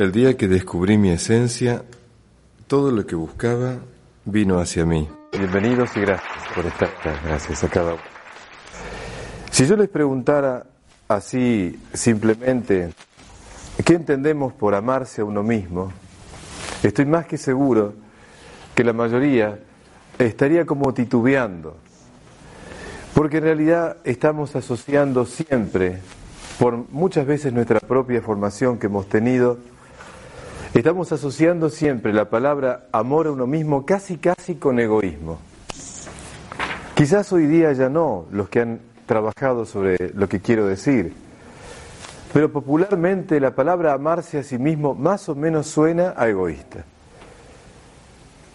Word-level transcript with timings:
El 0.00 0.12
día 0.12 0.34
que 0.34 0.48
descubrí 0.48 0.96
mi 0.96 1.10
esencia, 1.10 1.84
todo 2.66 2.90
lo 2.90 3.06
que 3.06 3.14
buscaba 3.14 3.80
vino 4.24 4.58
hacia 4.58 4.86
mí. 4.86 5.06
Bienvenidos 5.30 5.94
y 5.94 6.00
gracias 6.00 6.48
por 6.54 6.64
estar. 6.64 6.88
Gracias 7.22 7.62
a 7.64 7.68
cada 7.68 7.92
uno. 7.92 8.02
Si 9.50 9.66
yo 9.66 9.76
les 9.76 9.90
preguntara 9.90 10.64
así 11.06 11.78
simplemente, 11.92 12.94
¿qué 13.84 13.92
entendemos 13.92 14.54
por 14.54 14.74
amarse 14.74 15.20
a 15.20 15.26
uno 15.26 15.42
mismo? 15.42 15.92
Estoy 16.82 17.04
más 17.04 17.26
que 17.26 17.36
seguro 17.36 17.92
que 18.74 18.82
la 18.84 18.94
mayoría 18.94 19.58
estaría 20.18 20.64
como 20.64 20.94
titubeando, 20.94 21.76
porque 23.12 23.36
en 23.36 23.42
realidad 23.42 23.98
estamos 24.04 24.56
asociando 24.56 25.26
siempre, 25.26 25.98
por 26.58 26.90
muchas 26.90 27.26
veces 27.26 27.52
nuestra 27.52 27.80
propia 27.80 28.22
formación 28.22 28.78
que 28.78 28.86
hemos 28.86 29.06
tenido, 29.06 29.58
estamos 30.78 31.10
asociando 31.12 31.68
siempre 31.68 32.12
la 32.12 32.30
palabra 32.30 32.86
amor 32.92 33.26
a 33.26 33.32
uno 33.32 33.46
mismo 33.46 33.84
casi 33.84 34.18
casi 34.18 34.54
con 34.54 34.78
egoísmo. 34.78 35.38
Quizás 36.94 37.32
hoy 37.32 37.46
día 37.46 37.72
ya 37.72 37.88
no 37.88 38.26
los 38.30 38.48
que 38.48 38.60
han 38.60 38.80
trabajado 39.06 39.64
sobre 39.64 40.12
lo 40.14 40.28
que 40.28 40.40
quiero 40.40 40.66
decir, 40.66 41.12
pero 42.32 42.52
popularmente 42.52 43.40
la 43.40 43.54
palabra 43.54 43.92
amarse 43.92 44.38
a 44.38 44.42
sí 44.42 44.58
mismo 44.58 44.94
más 44.94 45.28
o 45.28 45.34
menos 45.34 45.66
suena 45.66 46.14
a 46.16 46.28
egoísta. 46.28 46.84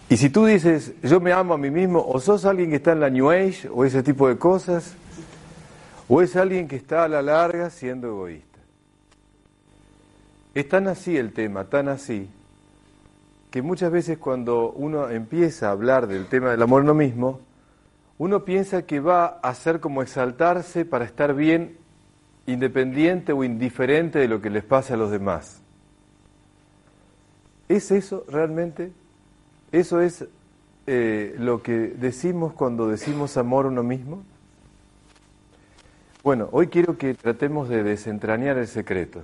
Y 0.08 0.18
si 0.18 0.30
tú 0.30 0.46
dices, 0.46 0.94
yo 1.02 1.20
me 1.20 1.34
amo 1.34 1.56
a 1.56 1.58
mí 1.58 1.72
mismo, 1.72 2.06
o 2.08 2.20
sos 2.20 2.46
alguien 2.46 2.70
que 2.70 2.76
está 2.76 2.92
en 2.92 3.00
la 3.00 3.10
New 3.10 3.32
Age, 3.32 3.68
o 3.74 3.84
ese 3.84 4.04
tipo 4.04 4.28
de 4.28 4.38
cosas, 4.38 4.94
o 6.08 6.22
es 6.22 6.36
alguien 6.36 6.68
que 6.68 6.76
está 6.76 7.04
a 7.04 7.08
la 7.08 7.24
larga 7.24 7.72
siendo 7.72 8.08
egoísta. 8.08 8.45
Es 10.56 10.70
tan 10.70 10.88
así 10.88 11.18
el 11.18 11.34
tema, 11.34 11.66
tan 11.66 11.90
así, 11.90 12.30
que 13.52 13.62
muchas 13.62 13.92
veces 13.92 14.18
cuando 14.18 14.72
uno 14.72 15.10
empieza 15.10 15.68
a 15.68 15.72
hablar 15.72 16.08
del 16.08 16.28
tema 16.28 16.52
del 16.52 16.62
amor 16.62 16.86
no 16.86 16.94
mismo, 16.94 17.42
uno 18.18 18.46
piensa 18.46 18.84
que 18.86 19.02
va 19.02 19.26
a 19.26 19.54
ser 19.54 19.82
como 19.82 20.02
exaltarse 20.02 20.86
para 20.86 21.04
estar 21.04 21.34
bien 21.34 21.78
independiente 22.46 23.34
o 23.34 23.44
indiferente 23.44 24.18
de 24.20 24.30
lo 24.30 24.42
que 24.42 24.50
les 24.50 24.64
pasa 24.64 24.94
a 24.94 24.98
los 24.98 25.12
demás. 25.12 25.62
¿Es 27.68 27.92
eso 27.92 28.26
realmente? 28.30 28.94
¿Eso 29.74 30.00
es 30.00 30.26
eh, 30.88 31.36
lo 31.38 31.62
que 31.64 31.74
decimos 31.74 32.54
cuando 32.54 32.88
decimos 32.88 33.36
amor 33.36 33.66
a 33.66 33.70
uno 33.70 33.84
mismo? 33.84 34.24
Bueno, 36.24 36.48
hoy 36.54 36.68
quiero 36.68 36.98
que 36.98 37.14
tratemos 37.14 37.68
de 37.68 37.84
desentrañar 37.84 38.58
el 38.58 38.68
secreto, 38.68 39.22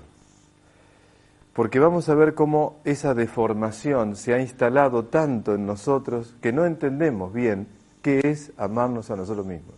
porque 1.53 1.79
vamos 1.79 2.07
a 2.07 2.15
ver 2.15 2.33
cómo 2.33 2.79
esa 2.85 3.13
deformación 3.13 4.15
se 4.15 4.33
ha 4.33 4.39
instalado 4.39 5.05
tanto 5.05 5.53
en 5.53 5.65
nosotros 5.65 6.35
que 6.41 6.53
no 6.53 6.65
entendemos 6.65 7.33
bien 7.33 7.67
qué 8.01 8.21
es 8.23 8.53
amarnos 8.57 9.11
a 9.11 9.15
nosotros 9.15 9.45
mismos. 9.45 9.75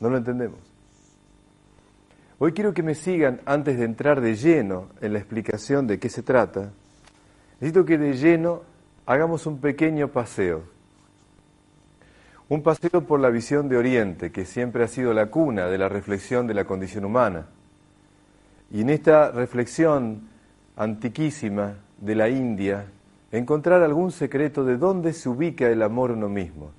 No 0.00 0.10
lo 0.10 0.18
entendemos. 0.18 0.60
Hoy 2.38 2.52
quiero 2.52 2.72
que 2.72 2.82
me 2.82 2.94
sigan 2.94 3.40
antes 3.46 3.78
de 3.78 3.84
entrar 3.84 4.20
de 4.20 4.36
lleno 4.36 4.88
en 5.00 5.12
la 5.12 5.18
explicación 5.18 5.86
de 5.86 5.98
qué 5.98 6.08
se 6.08 6.22
trata. 6.22 6.70
Necesito 7.54 7.84
que 7.84 7.98
de 7.98 8.12
lleno 8.14 8.62
hagamos 9.06 9.46
un 9.46 9.60
pequeño 9.60 10.08
paseo. 10.08 10.62
Un 12.48 12.62
paseo 12.62 13.04
por 13.06 13.18
la 13.18 13.30
visión 13.30 13.68
de 13.68 13.76
Oriente, 13.76 14.30
que 14.30 14.44
siempre 14.44 14.84
ha 14.84 14.88
sido 14.88 15.12
la 15.12 15.26
cuna 15.26 15.66
de 15.66 15.78
la 15.78 15.88
reflexión 15.88 16.46
de 16.46 16.54
la 16.54 16.64
condición 16.64 17.04
humana. 17.04 17.46
Y 18.70 18.82
en 18.82 18.90
esta 18.90 19.32
reflexión 19.32 20.28
antiquísima 20.78 21.74
de 22.00 22.14
la 22.14 22.28
India, 22.28 22.86
encontrar 23.32 23.82
algún 23.82 24.12
secreto 24.12 24.64
de 24.64 24.78
dónde 24.78 25.12
se 25.12 25.28
ubica 25.28 25.68
el 25.68 25.82
amor 25.82 26.12
uno 26.12 26.28
mismo, 26.28 26.70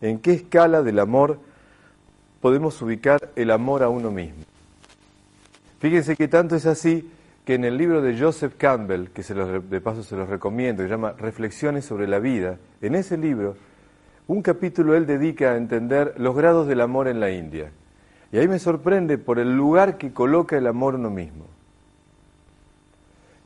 en 0.00 0.20
qué 0.20 0.32
escala 0.32 0.82
del 0.82 0.98
amor 1.00 1.40
podemos 2.40 2.80
ubicar 2.82 3.30
el 3.34 3.50
amor 3.50 3.82
a 3.82 3.88
uno 3.88 4.10
mismo. 4.10 4.44
Fíjense 5.80 6.14
que 6.14 6.28
tanto 6.28 6.56
es 6.56 6.66
así 6.66 7.10
que 7.44 7.54
en 7.54 7.64
el 7.64 7.78
libro 7.78 8.02
de 8.02 8.18
Joseph 8.18 8.54
Campbell, 8.58 9.08
que 9.08 9.22
se 9.22 9.34
los, 9.34 9.70
de 9.70 9.80
paso 9.80 10.02
se 10.02 10.16
los 10.16 10.28
recomiendo, 10.28 10.82
que 10.82 10.88
se 10.88 10.94
llama 10.94 11.14
Reflexiones 11.18 11.84
sobre 11.84 12.06
la 12.06 12.18
vida, 12.18 12.58
en 12.82 12.94
ese 12.94 13.16
libro, 13.16 13.56
un 14.26 14.42
capítulo 14.42 14.94
él 14.94 15.06
dedica 15.06 15.52
a 15.52 15.56
entender 15.56 16.14
los 16.18 16.36
grados 16.36 16.68
del 16.68 16.82
amor 16.82 17.08
en 17.08 17.20
la 17.20 17.30
India. 17.30 17.72
Y 18.30 18.36
ahí 18.36 18.46
me 18.46 18.58
sorprende 18.58 19.16
por 19.16 19.38
el 19.38 19.56
lugar 19.56 19.96
que 19.96 20.12
coloca 20.12 20.58
el 20.58 20.66
amor 20.66 20.96
uno 20.96 21.08
mismo. 21.08 21.57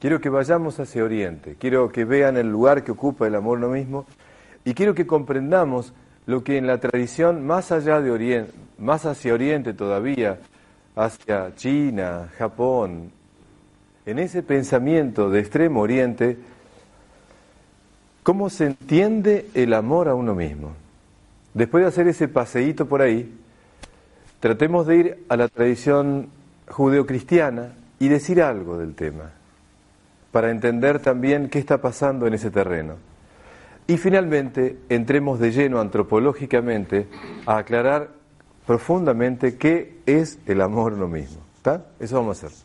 Quiero 0.03 0.21
que 0.21 0.31
vayamos 0.31 0.81
hacia 0.81 1.05
Oriente, 1.05 1.55
quiero 1.61 1.93
que 1.93 2.05
vean 2.05 2.37
el 2.37 2.51
lugar 2.51 2.83
que 2.83 2.91
ocupa 2.91 3.29
el 3.29 3.37
amor 3.37 3.59
uno 3.59 3.69
mismo. 3.69 4.05
Y 4.65 4.75
quiero 4.75 4.97
que 4.97 5.07
comprendamos 5.07 5.93
lo 6.27 6.43
que 6.43 6.59
en 6.59 6.67
la 6.67 6.79
tradición 6.79 7.47
más 7.47 7.71
allá 7.71 8.01
de 8.01 8.11
Oriente, 8.11 8.51
más 8.79 9.07
hacia 9.07 9.33
Oriente 9.33 9.75
todavía, 9.75 10.41
hacia 10.97 11.55
China, 11.55 12.33
Japón, 12.37 13.13
en 14.05 14.19
ese 14.19 14.43
pensamiento 14.43 15.31
de 15.31 15.39
extremo 15.39 15.83
oriente, 15.83 16.37
cómo 18.25 18.51
se 18.51 18.67
entiende 18.67 19.51
el 19.55 19.73
amor 19.73 20.09
a 20.09 20.17
uno 20.17 20.35
mismo. 20.35 20.73
Después 21.55 21.85
de 21.85 21.89
hacer 21.89 22.09
ese 22.09 22.27
paseíto 22.27 22.89
por 22.89 23.03
ahí, 23.03 23.39
tratemos 24.41 24.85
de 24.89 24.97
ir 24.97 25.25
a 25.29 25.37
la 25.37 25.47
tradición 25.47 26.27
judeocristiana 26.67 27.75
y 28.01 28.09
decir 28.09 28.43
algo 28.43 28.79
del 28.79 28.97
tema, 28.97 29.31
para 30.33 30.51
entender 30.51 30.99
también 30.99 31.49
qué 31.49 31.59
está 31.59 31.81
pasando 31.81 32.27
en 32.27 32.35
ese 32.35 32.51
terreno. 32.51 32.97
Y 33.87 33.99
finalmente 33.99 34.79
entremos 34.89 35.39
de 35.39 35.53
lleno 35.53 35.81
antropológicamente 35.81 37.07
a 37.47 37.59
aclarar 37.59 38.09
profundamente 38.67 39.57
qué 39.57 39.99
es 40.07 40.39
el 40.47 40.63
amor 40.63 40.95
uno 40.95 41.09
mismo. 41.09 41.43
¿Está? 41.57 41.85
Eso 42.01 42.17
vamos 42.17 42.43
a 42.43 42.47
hacer. 42.47 42.59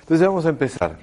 Entonces 0.00 0.26
vamos 0.26 0.46
a 0.46 0.48
empezar. 0.48 0.98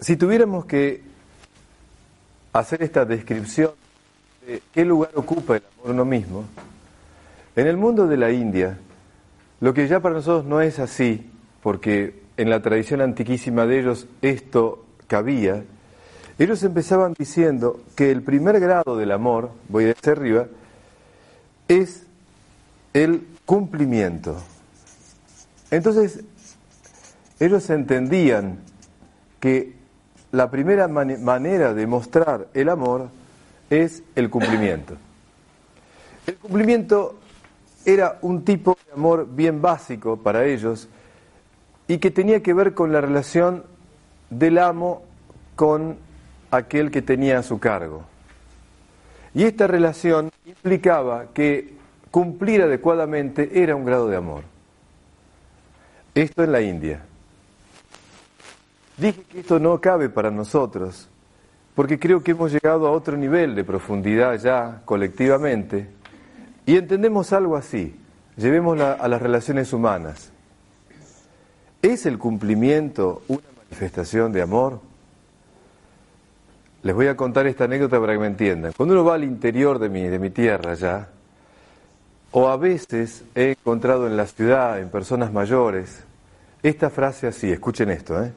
Si 0.00 0.16
tuviéramos 0.16 0.64
que 0.66 1.02
hacer 2.52 2.82
esta 2.82 3.04
descripción 3.04 3.72
de 4.46 4.62
qué 4.72 4.84
lugar 4.84 5.10
ocupa 5.14 5.56
el 5.56 5.62
amor 5.78 5.94
uno 5.94 6.04
mismo, 6.04 6.44
en 7.56 7.66
el 7.66 7.76
mundo 7.76 8.06
de 8.06 8.16
la 8.16 8.32
India, 8.32 8.78
lo 9.60 9.74
que 9.74 9.88
ya 9.88 10.00
para 10.00 10.16
nosotros 10.16 10.44
no 10.44 10.60
es 10.60 10.78
así, 10.78 11.30
porque 11.62 12.22
en 12.36 12.50
la 12.50 12.60
tradición 12.62 13.00
antiquísima 13.00 13.66
de 13.66 13.80
ellos 13.80 14.06
esto 14.22 14.84
cabía, 15.06 15.64
ellos 16.38 16.62
empezaban 16.64 17.14
diciendo 17.16 17.80
que 17.94 18.10
el 18.10 18.22
primer 18.22 18.58
grado 18.58 18.96
del 18.96 19.12
amor, 19.12 19.50
voy 19.68 19.84
desde 19.84 20.10
arriba, 20.10 20.46
es 21.68 22.06
el 22.92 23.26
cumplimiento. 23.44 24.36
Entonces, 25.70 26.24
ellos 27.38 27.68
entendían 27.70 28.58
que 29.40 29.74
la 30.32 30.50
primera 30.50 30.88
manera 30.88 31.74
de 31.74 31.86
mostrar 31.86 32.48
el 32.54 32.68
amor 32.68 33.08
es 33.70 34.02
el 34.16 34.30
cumplimiento. 34.30 34.96
El 36.26 36.36
cumplimiento 36.36 37.18
era 37.84 38.18
un 38.22 38.44
tipo 38.44 38.76
de 38.86 38.92
amor 38.92 39.28
bien 39.30 39.60
básico 39.60 40.16
para 40.16 40.44
ellos 40.44 40.88
y 41.86 41.98
que 41.98 42.10
tenía 42.10 42.42
que 42.42 42.54
ver 42.54 42.74
con 42.74 42.92
la 42.92 43.00
relación 43.00 43.64
del 44.30 44.58
amo 44.58 45.02
con 45.54 45.96
aquel 46.50 46.90
que 46.90 47.02
tenía 47.02 47.38
a 47.38 47.42
su 47.42 47.58
cargo. 47.58 48.04
Y 49.34 49.44
esta 49.44 49.66
relación 49.66 50.30
implicaba 50.46 51.26
que 51.34 51.74
cumplir 52.10 52.62
adecuadamente 52.62 53.62
era 53.62 53.74
un 53.74 53.84
grado 53.84 54.08
de 54.08 54.16
amor. 54.16 54.44
Esto 56.14 56.44
en 56.44 56.52
la 56.52 56.60
India. 56.60 57.02
Dije 58.96 59.22
que 59.28 59.40
esto 59.40 59.58
no 59.58 59.80
cabe 59.80 60.08
para 60.08 60.30
nosotros, 60.30 61.08
porque 61.74 61.98
creo 61.98 62.22
que 62.22 62.30
hemos 62.30 62.52
llegado 62.52 62.86
a 62.86 62.92
otro 62.92 63.16
nivel 63.16 63.56
de 63.56 63.64
profundidad 63.64 64.38
ya 64.38 64.82
colectivamente 64.84 65.88
y 66.66 66.76
entendemos 66.76 67.32
algo 67.32 67.56
así, 67.56 67.94
llevémosla 68.36 68.92
a 68.92 69.08
las 69.08 69.20
relaciones 69.20 69.72
humanas. 69.72 70.30
¿Es 71.82 72.06
el 72.06 72.18
cumplimiento 72.18 73.22
una 73.28 73.42
manifestación 73.56 74.32
de 74.32 74.42
amor? 74.42 74.80
Les 76.82 76.94
voy 76.94 77.06
a 77.06 77.16
contar 77.16 77.46
esta 77.46 77.64
anécdota 77.64 78.00
para 78.00 78.14
que 78.14 78.18
me 78.18 78.26
entiendan. 78.26 78.72
Cuando 78.76 78.94
uno 78.94 79.04
va 79.04 79.14
al 79.14 79.24
interior 79.24 79.78
de 79.78 79.88
mi, 79.88 80.02
de 80.02 80.18
mi 80.18 80.30
tierra 80.30 80.74
ya, 80.74 81.08
o 82.30 82.48
a 82.48 82.56
veces 82.56 83.24
he 83.34 83.52
encontrado 83.52 84.06
en 84.06 84.16
la 84.16 84.26
ciudad, 84.26 84.80
en 84.80 84.88
personas 84.88 85.32
mayores, 85.32 86.04
esta 86.62 86.90
frase 86.90 87.26
así, 87.26 87.50
escuchen 87.50 87.90
esto, 87.90 88.22
¿eh? 88.22 88.32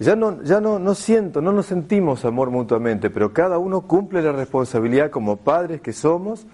Ya 0.00 0.14
no, 0.14 0.42
ya 0.44 0.60
no, 0.60 0.78
no 0.78 0.94
siento, 0.94 1.40
no 1.42 1.50
nos 1.50 1.66
sentimos 1.66 2.24
amor 2.24 2.50
mutuamente, 2.50 3.10
pero 3.10 3.32
cada 3.32 3.58
uno 3.58 3.80
cumple 3.80 4.22
la 4.22 4.30
responsabilidad 4.30 5.10
como 5.10 5.38
padres 5.38 5.80
que 5.80 5.92
somos 5.92 6.46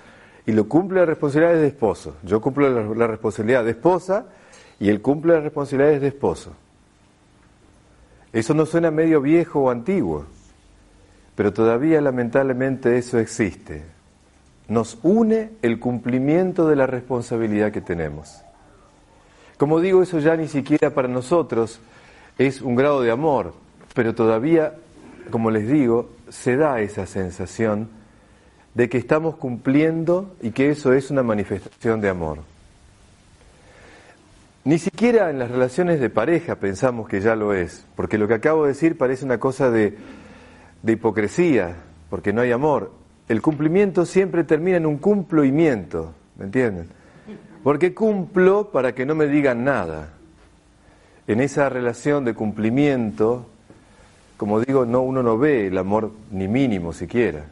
y 0.46 0.52
lo 0.52 0.68
cumple 0.68 1.00
la 1.00 1.06
responsabilidad 1.06 1.54
de 1.54 1.66
esposo. 1.66 2.16
Yo 2.22 2.40
cumplo 2.40 2.68
la, 2.68 2.94
la 2.94 3.06
responsabilidad 3.06 3.64
de 3.64 3.70
esposa 3.72 4.26
y 4.78 4.88
él 4.88 5.00
cumple 5.00 5.34
las 5.34 5.44
responsabilidades 5.44 6.00
de 6.00 6.08
esposo. 6.08 6.52
Eso 8.32 8.52
no 8.52 8.66
suena 8.66 8.90
medio 8.90 9.20
viejo 9.20 9.60
o 9.60 9.70
antiguo, 9.70 10.26
pero 11.34 11.52
todavía 11.52 12.00
lamentablemente 12.00 12.98
eso 12.98 13.18
existe. 13.18 13.84
Nos 14.68 14.98
une 15.02 15.52
el 15.62 15.78
cumplimiento 15.78 16.68
de 16.68 16.76
la 16.76 16.86
responsabilidad 16.86 17.70
que 17.70 17.80
tenemos. 17.80 18.42
Como 19.56 19.80
digo, 19.80 20.02
eso 20.02 20.18
ya 20.18 20.36
ni 20.36 20.48
siquiera 20.48 20.90
para 20.90 21.06
nosotros 21.06 21.80
es 22.38 22.60
un 22.60 22.74
grado 22.74 23.02
de 23.02 23.10
amor, 23.10 23.54
pero 23.94 24.14
todavía, 24.14 24.74
como 25.30 25.50
les 25.50 25.68
digo, 25.68 26.10
se 26.28 26.56
da 26.56 26.80
esa 26.80 27.06
sensación 27.06 27.88
de 28.74 28.88
que 28.88 28.98
estamos 28.98 29.36
cumpliendo 29.36 30.34
y 30.42 30.50
que 30.50 30.70
eso 30.70 30.92
es 30.92 31.10
una 31.10 31.22
manifestación 31.22 32.00
de 32.00 32.08
amor. 32.08 32.38
Ni 34.64 34.78
siquiera 34.78 35.30
en 35.30 35.38
las 35.38 35.50
relaciones 35.50 36.00
de 36.00 36.10
pareja 36.10 36.56
pensamos 36.56 37.08
que 37.08 37.20
ya 37.20 37.36
lo 37.36 37.52
es, 37.52 37.86
porque 37.96 38.18
lo 38.18 38.26
que 38.26 38.34
acabo 38.34 38.62
de 38.62 38.68
decir 38.68 38.96
parece 38.96 39.24
una 39.24 39.38
cosa 39.38 39.70
de, 39.70 39.96
de 40.82 40.92
hipocresía, 40.92 41.76
porque 42.10 42.32
no 42.32 42.40
hay 42.40 42.50
amor. 42.50 42.90
El 43.28 43.42
cumplimiento 43.42 44.06
siempre 44.06 44.42
termina 44.42 44.78
en 44.78 44.86
un 44.86 44.98
cumplimiento, 44.98 46.14
¿me 46.36 46.46
entienden? 46.46 46.88
Porque 47.62 47.94
cumplo 47.94 48.70
para 48.70 48.94
que 48.94 49.06
no 49.06 49.14
me 49.14 49.26
digan 49.26 49.64
nada. 49.64 50.10
En 51.26 51.40
esa 51.40 51.68
relación 51.68 52.24
de 52.24 52.34
cumplimiento, 52.34 53.46
como 54.36 54.60
digo, 54.60 54.84
no, 54.84 55.02
uno 55.02 55.22
no 55.22 55.38
ve 55.38 55.68
el 55.68 55.78
amor 55.78 56.10
ni 56.30 56.48
mínimo 56.48 56.92
siquiera. 56.92 57.46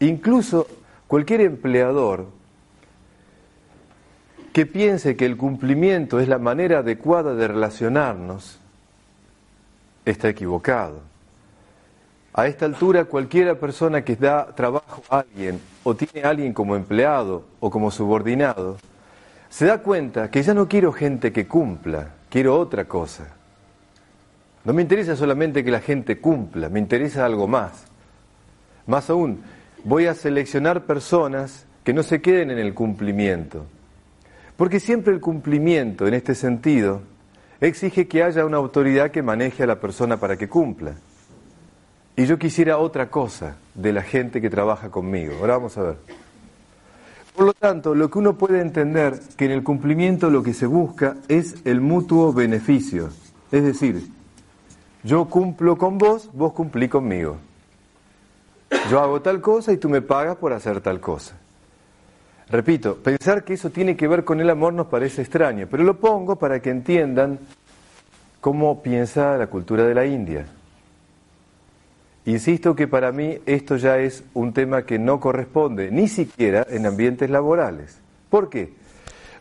Incluso 0.00 0.66
cualquier 1.06 1.42
empleador 1.42 2.26
que 4.52 4.66
piense 4.66 5.16
que 5.16 5.26
el 5.26 5.36
cumplimiento 5.36 6.20
es 6.20 6.28
la 6.28 6.38
manera 6.38 6.78
adecuada 6.78 7.34
de 7.34 7.48
relacionarnos, 7.48 8.60
está 10.04 10.28
equivocado. 10.28 11.00
A 12.32 12.46
esta 12.46 12.64
altura, 12.64 13.04
cualquiera 13.04 13.54
persona 13.56 14.04
que 14.04 14.16
da 14.16 14.54
trabajo 14.54 15.02
a 15.08 15.20
alguien 15.20 15.60
o 15.82 15.94
tiene 15.94 16.26
a 16.26 16.30
alguien 16.30 16.52
como 16.52 16.76
empleado 16.76 17.44
o 17.60 17.70
como 17.70 17.90
subordinado, 17.90 18.76
se 19.48 19.66
da 19.66 19.78
cuenta 19.78 20.30
que 20.30 20.42
ya 20.42 20.52
no 20.52 20.68
quiero 20.68 20.92
gente 20.92 21.32
que 21.32 21.46
cumpla, 21.46 22.08
quiero 22.28 22.58
otra 22.58 22.86
cosa. 22.86 23.28
No 24.64 24.72
me 24.72 24.82
interesa 24.82 25.14
solamente 25.14 25.62
que 25.62 25.70
la 25.70 25.80
gente 25.80 26.18
cumpla, 26.18 26.68
me 26.68 26.80
interesa 26.80 27.24
algo 27.24 27.46
más. 27.46 27.84
Más 28.86 29.10
aún, 29.10 29.42
voy 29.84 30.06
a 30.06 30.14
seleccionar 30.14 30.86
personas 30.86 31.66
que 31.84 31.92
no 31.92 32.02
se 32.02 32.22
queden 32.22 32.50
en 32.50 32.58
el 32.58 32.74
cumplimiento, 32.74 33.66
porque 34.56 34.80
siempre 34.80 35.12
el 35.12 35.20
cumplimiento, 35.20 36.06
en 36.06 36.14
este 36.14 36.34
sentido, 36.34 37.02
exige 37.60 38.08
que 38.08 38.22
haya 38.22 38.44
una 38.44 38.56
autoridad 38.56 39.10
que 39.10 39.22
maneje 39.22 39.62
a 39.62 39.66
la 39.66 39.80
persona 39.80 40.16
para 40.16 40.36
que 40.36 40.48
cumpla. 40.48 40.94
Y 42.16 42.26
yo 42.26 42.38
quisiera 42.38 42.78
otra 42.78 43.10
cosa 43.10 43.56
de 43.74 43.92
la 43.92 44.02
gente 44.02 44.40
que 44.40 44.48
trabaja 44.48 44.90
conmigo. 44.90 45.34
Ahora 45.40 45.56
vamos 45.56 45.76
a 45.76 45.82
ver. 45.82 45.96
Por 47.34 47.46
lo 47.46 47.52
tanto, 47.52 47.96
lo 47.96 48.08
que 48.08 48.18
uno 48.20 48.38
puede 48.38 48.60
entender 48.60 49.20
que 49.36 49.46
en 49.46 49.50
el 49.50 49.64
cumplimiento 49.64 50.30
lo 50.30 50.44
que 50.44 50.54
se 50.54 50.66
busca 50.66 51.16
es 51.26 51.56
el 51.64 51.80
mutuo 51.80 52.32
beneficio. 52.32 53.08
Es 53.50 53.64
decir, 53.64 54.08
yo 55.02 55.24
cumplo 55.24 55.76
con 55.76 55.98
vos, 55.98 56.30
vos 56.32 56.52
cumplí 56.52 56.88
conmigo. 56.88 57.38
Yo 58.90 59.00
hago 59.00 59.20
tal 59.22 59.40
cosa 59.40 59.72
y 59.72 59.78
tú 59.78 59.88
me 59.88 60.02
pagas 60.02 60.36
por 60.36 60.52
hacer 60.52 60.80
tal 60.80 61.00
cosa. 61.00 61.36
Repito, 62.48 62.96
pensar 62.96 63.44
que 63.44 63.54
eso 63.54 63.70
tiene 63.70 63.96
que 63.96 64.06
ver 64.06 64.24
con 64.24 64.40
el 64.40 64.50
amor 64.50 64.74
nos 64.74 64.86
parece 64.86 65.22
extraño, 65.22 65.66
pero 65.70 65.82
lo 65.82 65.96
pongo 65.96 66.36
para 66.36 66.60
que 66.60 66.70
entiendan 66.70 67.38
cómo 68.40 68.82
piensa 68.82 69.36
la 69.38 69.46
cultura 69.46 69.84
de 69.84 69.94
la 69.94 70.04
India. 70.04 70.46
Insisto 72.26 72.74
que 72.74 72.86
para 72.86 73.12
mí 73.12 73.38
esto 73.46 73.76
ya 73.76 73.98
es 73.98 74.24
un 74.34 74.52
tema 74.52 74.84
que 74.84 74.98
no 74.98 75.20
corresponde 75.20 75.90
ni 75.90 76.08
siquiera 76.08 76.66
en 76.68 76.86
ambientes 76.86 77.28
laborales. 77.30 77.98
¿Por 78.30 78.48
qué? 78.48 78.72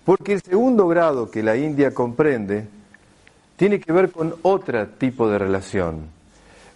Porque 0.06 0.34
el 0.34 0.42
segundo 0.42 0.88
grado 0.88 1.32
que 1.32 1.44
la 1.44 1.56
India 1.56 1.94
comprende 1.94 2.68
tiene 3.56 3.80
que 3.80 3.94
ver 3.94 4.12
con 4.12 4.36
otro 4.42 4.88
tipo 4.88 5.30
de 5.30 5.38
relación. 5.38 6.08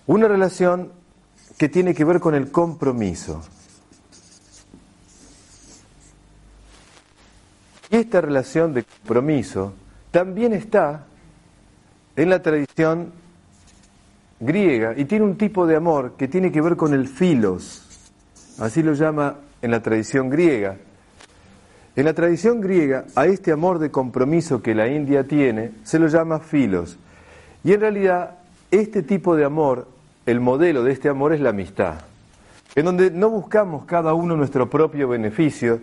Una 0.06 0.27
relación 0.30 0.92
que 1.57 1.69
tiene 1.69 1.94
que 1.94 2.06
ver 2.06 2.19
con 2.19 2.36
el 2.36 2.51
compromiso. 2.51 3.42
Y 7.89 7.95
esta 7.95 8.21
relación 8.21 8.74
de 8.74 8.83
compromiso 8.83 9.74
también 10.12 10.54
está 10.54 11.06
en 12.15 12.30
la 12.30 12.42
tradición 12.42 13.12
griega 14.39 14.94
y 14.95 15.06
tiene 15.06 15.25
un 15.25 15.38
tipo 15.38 15.65
de 15.65 15.75
amor 15.75 16.13
que 16.18 16.27
tiene 16.27 16.51
que 16.51 16.62
ver 16.62 16.75
con 16.75 16.94
el 16.94 17.07
filos, 17.07 18.12
así 18.59 18.83
lo 18.83 18.94
llama 18.94 19.38
en 19.62 19.71
la 19.71 19.81
tradición 19.81 20.30
griega. 20.30 20.77
En 21.95 22.06
la 22.06 22.13
tradición 22.13 22.62
griega 22.62 23.06
a 23.15 23.25
este 23.25 23.51
amor 23.51 23.80
de 23.80 23.89
compromiso 23.89 24.62
que 24.62 24.75
la 24.75 24.88
India 24.88 25.24
tiene 25.24 25.71
se 25.83 25.98
lo 25.98 26.07
llama 26.07 26.39
filos. 26.39 26.98
Y 27.63 27.74
en 27.74 27.81
realidad 27.81 28.36
este 28.69 29.01
tipo 29.01 29.36
de 29.36 29.45
amor, 29.45 29.88
el 30.28 30.42
modelo 30.42 30.84
de 30.84 30.92
este 30.92 31.08
amor 31.08 31.34
es 31.34 31.40
la 31.40 31.50
amistad, 31.50 32.02
en 32.76 32.86
donde 32.86 33.10
no 33.10 33.30
buscamos 33.30 33.86
cada 33.86 34.14
uno 34.14 34.36
nuestro 34.36 34.70
propio 34.70 35.08
beneficio, 35.08 35.80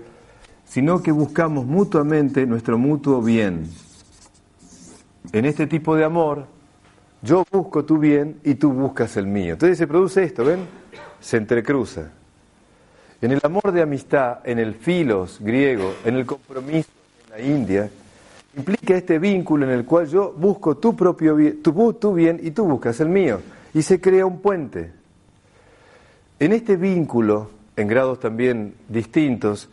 sino 0.67 1.03
que 1.03 1.13
buscamos 1.13 1.65
mutuamente 1.65 2.47
nuestro 2.47 2.77
mutuo 2.77 3.23
bien. 3.23 3.67
En 5.33 5.47
este 5.47 5.67
tipo 5.67 5.97
de 5.97 6.05
amor, 6.05 6.45
yo 7.23 7.47
busco 7.51 7.87
tu 7.87 7.97
bien 7.97 8.39
y 8.45 8.57
tú 8.57 8.71
buscas 8.71 9.17
el 9.17 9.27
mío. 9.27 9.55
Entonces 9.55 9.79
se 9.79 9.87
produce 9.87 10.23
esto, 10.23 10.45
¿ven? 10.45 10.61
Se 11.21 11.39
entrecruza. 11.39 12.11
En 13.23 13.33
el 13.33 13.41
amor 13.43 13.73
de 13.73 13.81
amistad, 13.81 14.41
en 14.45 14.59
el 14.59 14.75
filos 14.75 15.39
griego, 15.41 15.95
en 16.05 16.17
el 16.17 16.27
compromiso 16.27 16.91
en 17.25 17.31
la 17.31 17.41
India, 17.41 17.91
implica 18.55 18.95
este 18.95 19.19
vínculo 19.19 19.65
en 19.65 19.71
el 19.71 19.87
cual 19.87 20.07
yo 20.07 20.35
busco 20.37 20.77
tu 20.77 20.95
propio 20.95 21.35
bien, 21.35 21.63
tu, 21.63 21.95
tu 21.95 22.13
bien 22.13 22.39
y 22.43 22.51
tú 22.51 22.67
buscas 22.67 23.01
el 23.01 23.09
mío. 23.09 23.41
Y 23.75 23.83
se 23.83 24.01
crea 24.01 24.25
un 24.25 24.41
puente. 24.41 24.93
En 26.39 26.53
este 26.53 26.77
vínculo, 26.77 27.51
en 27.77 27.89
grados 27.89 28.21
también 28.21 28.75
distintos, 28.89 29.69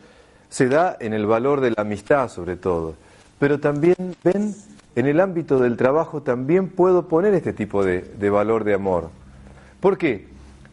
se 0.50 0.68
da 0.68 0.98
en 1.00 1.14
el 1.14 1.26
valor 1.26 1.62
de 1.62 1.72
la 1.72 1.84
amistad 1.84 2.28
sobre 2.28 2.58
todo, 2.58 2.96
pero 3.40 3.60
también, 3.60 4.16
ven, 4.24 4.54
en 4.96 5.06
el 5.06 5.20
ámbito 5.20 5.60
del 5.60 5.78
trabajo 5.78 6.22
también 6.22 6.68
puedo 6.70 7.08
poner 7.08 7.34
este 7.34 7.54
tipo 7.54 7.84
de, 7.84 8.02
de 8.02 8.30
valor 8.30 8.64
de 8.64 8.74
amor. 8.74 9.10
¿Por 9.80 9.98
qué? 9.98 10.28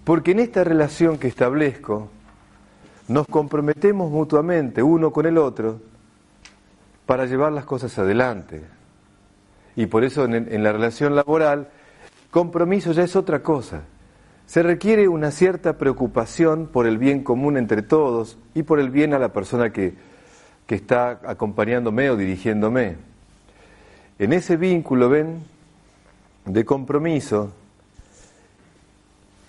Porque 0.04 0.32
en 0.32 0.40
esta 0.40 0.64
relación 0.64 1.18
que 1.18 1.28
establezco, 1.28 2.08
nos 3.08 3.26
comprometemos 3.26 4.10
mutuamente 4.10 4.82
uno 4.82 5.12
con 5.12 5.26
el 5.26 5.38
otro 5.38 5.80
para 7.06 7.24
llevar 7.24 7.52
las 7.52 7.64
cosas 7.64 7.98
adelante. 7.98 8.62
Y 9.76 9.86
por 9.86 10.04
eso 10.04 10.24
en, 10.24 10.34
en 10.34 10.62
la 10.62 10.72
relación 10.72 11.14
laboral, 11.14 11.68
compromiso 12.30 12.92
ya 12.92 13.02
es 13.02 13.16
otra 13.16 13.42
cosa. 13.42 13.82
Se 14.46 14.62
requiere 14.62 15.08
una 15.08 15.30
cierta 15.30 15.76
preocupación 15.76 16.66
por 16.66 16.86
el 16.86 16.98
bien 16.98 17.22
común 17.22 17.56
entre 17.56 17.82
todos 17.82 18.38
y 18.54 18.62
por 18.62 18.80
el 18.80 18.90
bien 18.90 19.12
a 19.12 19.18
la 19.18 19.32
persona 19.32 19.70
que, 19.70 19.94
que 20.66 20.74
está 20.74 21.20
acompañándome 21.24 22.10
o 22.10 22.16
dirigiéndome. 22.16 22.96
En 24.18 24.32
ese 24.32 24.56
vínculo, 24.56 25.08
ven, 25.08 25.42
de 26.46 26.64
compromiso, 26.64 27.52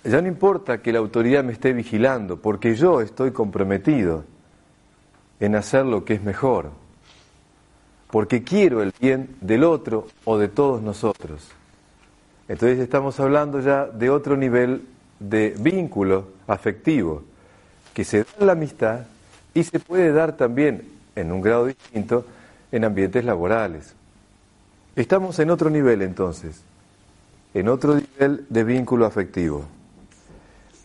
ya 0.04 0.22
no 0.22 0.28
importa 0.28 0.82
que 0.82 0.92
la 0.92 1.00
autoridad 1.00 1.44
me 1.44 1.54
esté 1.54 1.74
vigilando, 1.74 2.42
porque 2.42 2.76
yo 2.76 3.02
estoy 3.02 3.32
comprometido 3.32 4.26
en 5.40 5.56
hacer 5.56 5.86
lo 5.86 6.04
que 6.04 6.16
es 6.16 6.24
mejor, 6.24 6.72
porque 8.12 8.44
quiero 8.44 8.82
el 8.82 8.94
bien 9.00 9.36
del 9.42 9.64
otro 9.64 10.08
o 10.26 10.38
de 10.38 10.48
todos 10.48 10.82
nosotros. 10.82 11.52
Entonces 12.50 12.80
estamos 12.80 13.20
hablando 13.20 13.62
ya 13.62 13.86
de 13.86 14.10
otro 14.10 14.36
nivel 14.36 14.82
de 15.20 15.56
vínculo 15.60 16.30
afectivo 16.48 17.22
que 17.94 18.04
se 18.04 18.24
da 18.24 18.30
en 18.40 18.48
la 18.48 18.54
amistad 18.54 19.02
y 19.54 19.64
se 19.64 19.80
puede 19.80 20.12
dar 20.12 20.36
también 20.36 20.84
en 21.16 21.32
un 21.32 21.42
grado 21.42 21.68
distinto 21.68 22.26
en 22.72 22.86
ambientes 22.86 23.24
laborales. 23.24 23.94
Estamos 24.96 25.38
en 25.38 25.52
otro 25.52 25.70
nivel 25.70 26.02
entonces, 26.02 26.64
en 27.54 27.70
otro 27.70 27.94
nivel 27.94 28.48
de 28.50 28.64
vínculo 28.64 29.06
afectivo. 29.06 29.66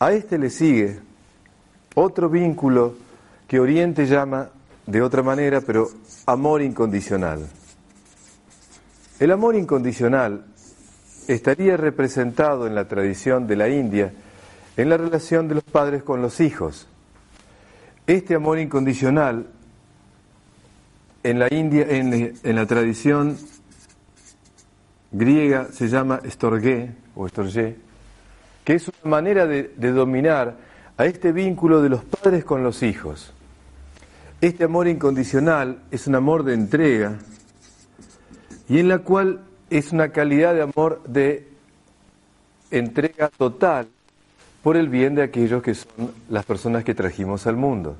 A 0.00 0.12
este 0.12 0.36
le 0.36 0.50
sigue 0.50 0.98
otro 1.94 2.28
vínculo 2.28 2.94
que 3.48 3.58
Oriente 3.58 4.06
llama 4.06 4.50
de 4.86 5.00
otra 5.00 5.22
manera, 5.22 5.62
pero 5.62 5.88
amor 6.26 6.60
incondicional. 6.60 7.46
El 9.18 9.30
amor 9.30 9.56
incondicional 9.56 10.44
estaría 11.28 11.76
representado 11.76 12.66
en 12.66 12.74
la 12.74 12.86
tradición 12.88 13.46
de 13.46 13.56
la 13.56 13.68
India 13.68 14.12
en 14.76 14.88
la 14.88 14.96
relación 14.96 15.48
de 15.48 15.56
los 15.56 15.64
padres 15.64 16.02
con 16.02 16.20
los 16.20 16.40
hijos. 16.40 16.88
Este 18.06 18.34
amor 18.34 18.58
incondicional 18.58 19.46
en 21.22 21.38
la 21.38 21.52
India, 21.52 21.86
en, 21.88 22.56
la 22.56 22.66
tradición 22.66 23.36
griega 25.10 25.68
se 25.72 25.88
llama 25.88 26.20
estorgé 26.24 26.90
o 27.14 27.26
estorgé, 27.26 27.76
que 28.64 28.74
es 28.74 28.88
una 28.88 29.10
manera 29.10 29.46
de 29.46 29.92
dominar 29.92 30.56
a 30.96 31.06
este 31.06 31.32
vínculo 31.32 31.80
de 31.80 31.88
los 31.88 32.04
padres 32.04 32.44
con 32.44 32.62
los 32.62 32.82
hijos. 32.82 33.32
Este 34.40 34.64
amor 34.64 34.88
incondicional 34.88 35.78
es 35.90 36.06
un 36.06 36.16
amor 36.16 36.42
de 36.42 36.54
entrega 36.54 37.18
y 38.68 38.80
en 38.80 38.88
la 38.88 38.98
cual 38.98 39.40
es 39.70 39.92
una 39.92 40.10
calidad 40.10 40.54
de 40.54 40.62
amor 40.62 41.02
de 41.06 41.48
entrega 42.70 43.28
total 43.28 43.88
por 44.62 44.76
el 44.76 44.88
bien 44.88 45.14
de 45.14 45.22
aquellos 45.22 45.62
que 45.62 45.74
son 45.74 46.12
las 46.28 46.44
personas 46.44 46.84
que 46.84 46.94
trajimos 46.94 47.46
al 47.46 47.56
mundo. 47.56 47.96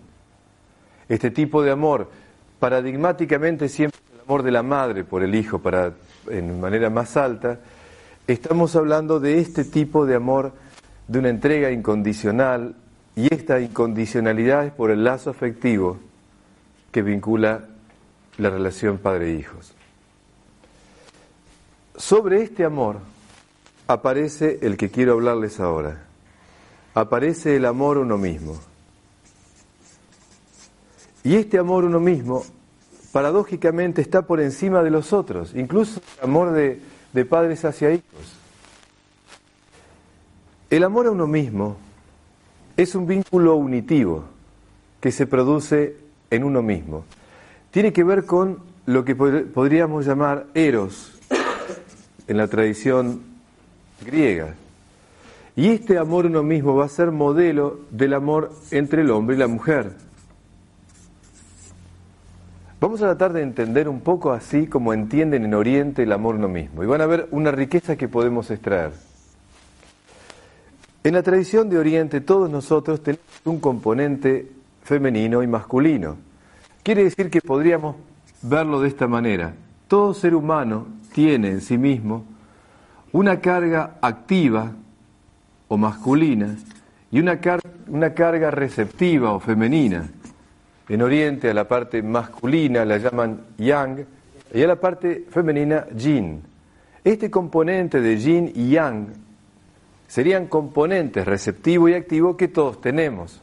Este 1.09 1.31
tipo 1.31 1.63
de 1.63 1.71
amor, 1.71 2.11
paradigmáticamente 2.59 3.69
siempre 3.69 4.01
el 4.15 4.21
amor 4.23 4.43
de 4.43 4.51
la 4.51 4.63
madre 4.63 5.05
por 5.05 5.23
el 5.23 5.35
hijo, 5.35 5.59
para 5.59 5.93
en 6.31 6.61
manera 6.61 6.89
más 6.89 7.17
alta, 7.17 7.61
estamos 8.27 8.75
hablando 8.77 9.21
de 9.21 9.39
este 9.39 9.65
tipo 9.65 10.07
de 10.07 10.15
amor 10.15 10.53
de 11.07 11.19
una 11.19 11.29
entrega 11.29 11.71
incondicional 11.71 12.75
y 13.15 13.33
esta 13.33 13.61
incondicionalidad 13.61 14.67
es 14.67 14.73
por 14.73 14.91
el 14.91 15.05
lazo 15.05 15.31
afectivo 15.31 15.99
que 16.91 17.03
vincula 17.03 17.65
la 18.39 18.51
relación 18.51 18.99
padre-hijos. 18.99 19.75
Sobre 21.97 22.43
este 22.43 22.65
amor 22.65 22.97
aparece 23.87 24.59
el 24.63 24.77
que 24.77 24.91
quiero 24.91 25.13
hablarles 25.13 25.61
ahora. 25.61 26.05
Aparece 26.95 27.57
el 27.57 27.65
amor 27.67 27.99
uno 27.99 28.19
mismo. 28.19 28.59
Y 31.23 31.37
este 31.37 31.59
amor 31.59 31.85
uno 31.85 32.01
mismo, 32.01 32.45
paradójicamente, 33.13 34.03
está 34.03 34.23
por 34.23 34.41
encima 34.41 34.83
de 34.83 34.91
los 34.91 35.13
otros, 35.13 35.55
incluso 35.55 36.01
el 36.19 36.25
amor 36.25 36.53
de, 36.53 36.81
de 37.13 37.25
padres 37.25 37.65
hacia 37.65 37.93
hijos. 37.93 38.37
El 40.69 40.85
amor 40.85 41.07
a 41.07 41.13
uno 41.13 41.27
mismo 41.27 41.77
es 42.77 42.95
un 42.95 43.07
vínculo 43.07 43.55
unitivo 43.55 44.25
que 45.01 45.13
se 45.13 45.27
produce 45.27 45.97
en 46.31 46.45
uno 46.45 46.63
mismo. 46.63 47.05
Tiene 47.71 47.93
que 47.93 48.05
ver 48.05 48.27
con 48.27 48.59
lo 48.87 49.05
que 49.05 49.15
podríamos 49.15 50.05
llamar 50.05 50.47
eros, 50.55 51.14
en 52.27 52.37
la 52.37 52.49
tradición 52.49 53.21
griega. 54.05 54.55
Y 55.57 55.69
este 55.69 55.99
amor 55.99 56.27
uno 56.27 56.43
mismo 56.43 56.75
va 56.75 56.87
a 56.87 56.89
ser 56.89 57.13
modelo 57.13 57.81
del 57.91 58.15
amor 58.15 58.53
entre 58.71 59.03
el 59.03 59.11
hombre 59.11 59.37
y 59.37 59.39
la 59.39 59.47
mujer. 59.47 59.93
Vamos 62.81 63.01
a 63.03 63.07
tratar 63.07 63.33
de 63.33 63.43
entender 63.43 63.89
un 63.89 64.01
poco 64.01 64.33
así 64.33 64.67
como 64.67 64.93
entienden 64.93 65.45
en 65.45 65.55
Oriente 65.55 66.03
el 66.03 66.13
amor 66.13 66.35
uno 66.35 66.49
mismo. 66.49 66.83
Y 66.83 66.87
van 66.87 67.01
a 67.01 67.07
ver 67.07 67.29
una 67.31 67.51
riqueza 67.51 67.97
que 67.97 68.09
podemos 68.09 68.51
extraer. 68.51 68.93
En 71.03 71.15
la 71.15 71.23
tradición 71.23 71.71
de 71.71 71.79
Oriente 71.79 72.21
todos 72.21 72.51
nosotros 72.51 73.03
tenemos 73.03 73.25
un 73.45 73.61
componente 73.61 74.51
femenino 74.83 75.43
y 75.43 75.47
masculino. 75.47 76.17
Quiere 76.83 77.05
decir 77.05 77.31
que 77.31 77.41
podríamos 77.41 77.97
verlo 78.43 78.81
de 78.81 78.89
esta 78.89 79.07
manera. 79.07 79.55
Todo 79.89 80.13
ser 80.13 80.35
humano 80.35 80.87
tiene 81.15 81.49
en 81.49 81.61
sí 81.61 81.79
mismo 81.79 82.25
una 83.13 83.41
carga 83.41 83.99
activa 84.03 84.73
o 85.69 85.77
masculina 85.79 86.57
y 87.13 87.21
una, 87.21 87.39
una 87.87 88.13
carga 88.13 88.51
receptiva 88.51 89.33
o 89.33 89.39
femenina. 89.39 90.11
En 90.89 91.03
Oriente 91.03 91.49
a 91.49 91.55
la 91.55 91.69
parte 91.69 92.03
masculina 92.03 92.85
la 92.85 92.99
llaman 92.99 93.41
yang 93.57 94.05
y 94.53 94.63
a 94.63 94.67
la 94.67 94.75
parte 94.75 95.25
femenina 95.31 95.87
yin. 95.97 96.43
Este 97.05 97.31
componente 97.31 98.01
de 98.01 98.19
yin 98.19 98.53
y 98.53 98.71
yang 98.71 99.07
serían 100.09 100.49
componentes 100.49 101.25
receptivo 101.25 101.89
y 101.89 101.95
activo 101.95 102.37
que 102.37 102.49
todos 102.49 102.81
tenemos. 102.81 103.41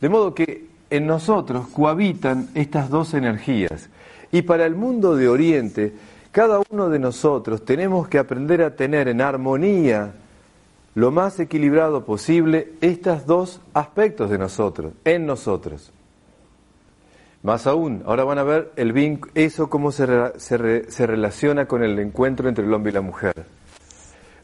De 0.00 0.08
modo 0.08 0.34
que 0.34 0.66
en 0.90 1.06
nosotros 1.06 1.68
cohabitan 1.68 2.48
estas 2.54 2.90
dos 2.90 3.14
energías. 3.14 3.88
Y 4.32 4.42
para 4.42 4.66
el 4.66 4.74
mundo 4.74 5.14
de 5.14 5.28
Oriente, 5.28 5.92
cada 6.34 6.60
uno 6.68 6.88
de 6.88 6.98
nosotros 6.98 7.64
tenemos 7.64 8.08
que 8.08 8.18
aprender 8.18 8.60
a 8.62 8.74
tener 8.74 9.06
en 9.06 9.20
armonía 9.20 10.14
lo 10.96 11.12
más 11.12 11.38
equilibrado 11.38 12.04
posible 12.04 12.72
estos 12.80 13.24
dos 13.24 13.60
aspectos 13.72 14.30
de 14.30 14.38
nosotros, 14.38 14.94
en 15.04 15.26
nosotros. 15.26 15.92
Más 17.44 17.68
aún, 17.68 18.02
ahora 18.04 18.24
van 18.24 18.38
a 18.40 18.42
ver 18.42 18.72
el 18.74 19.20
eso 19.36 19.70
cómo 19.70 19.92
se, 19.92 20.08
se 20.40 21.06
relaciona 21.06 21.66
con 21.66 21.84
el 21.84 21.96
encuentro 22.00 22.48
entre 22.48 22.64
el 22.64 22.74
hombre 22.74 22.90
y 22.90 22.94
la 22.94 23.00
mujer. 23.00 23.46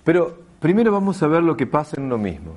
Pero 0.05 0.39
primero 0.61 0.93
vamos 0.93 1.21
a 1.25 1.27
ver 1.27 1.43
lo 1.43 1.57
que 1.57 1.67
pasa 1.67 1.97
en 1.97 2.05
uno 2.05 2.19
mismo. 2.19 2.57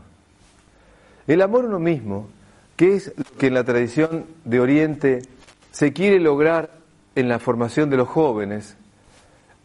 El 1.26 1.42
amor 1.42 1.66
a 1.66 1.70
uno 1.70 1.80
mismo, 1.80 2.28
que 2.76 2.98
es 2.98 3.12
lo 3.18 3.38
que 3.40 3.48
en 3.48 3.56
la 3.56 3.64
tradición 3.64 4.26
de 4.46 4.60
Oriente 4.60 5.24
se 5.72 5.92
quiere 5.92 6.20
lograr 6.20 6.70
en 7.16 7.30
la 7.30 7.40
formación 7.40 7.90
de 7.90 7.98
los 7.98 8.08
jóvenes, 8.08 8.78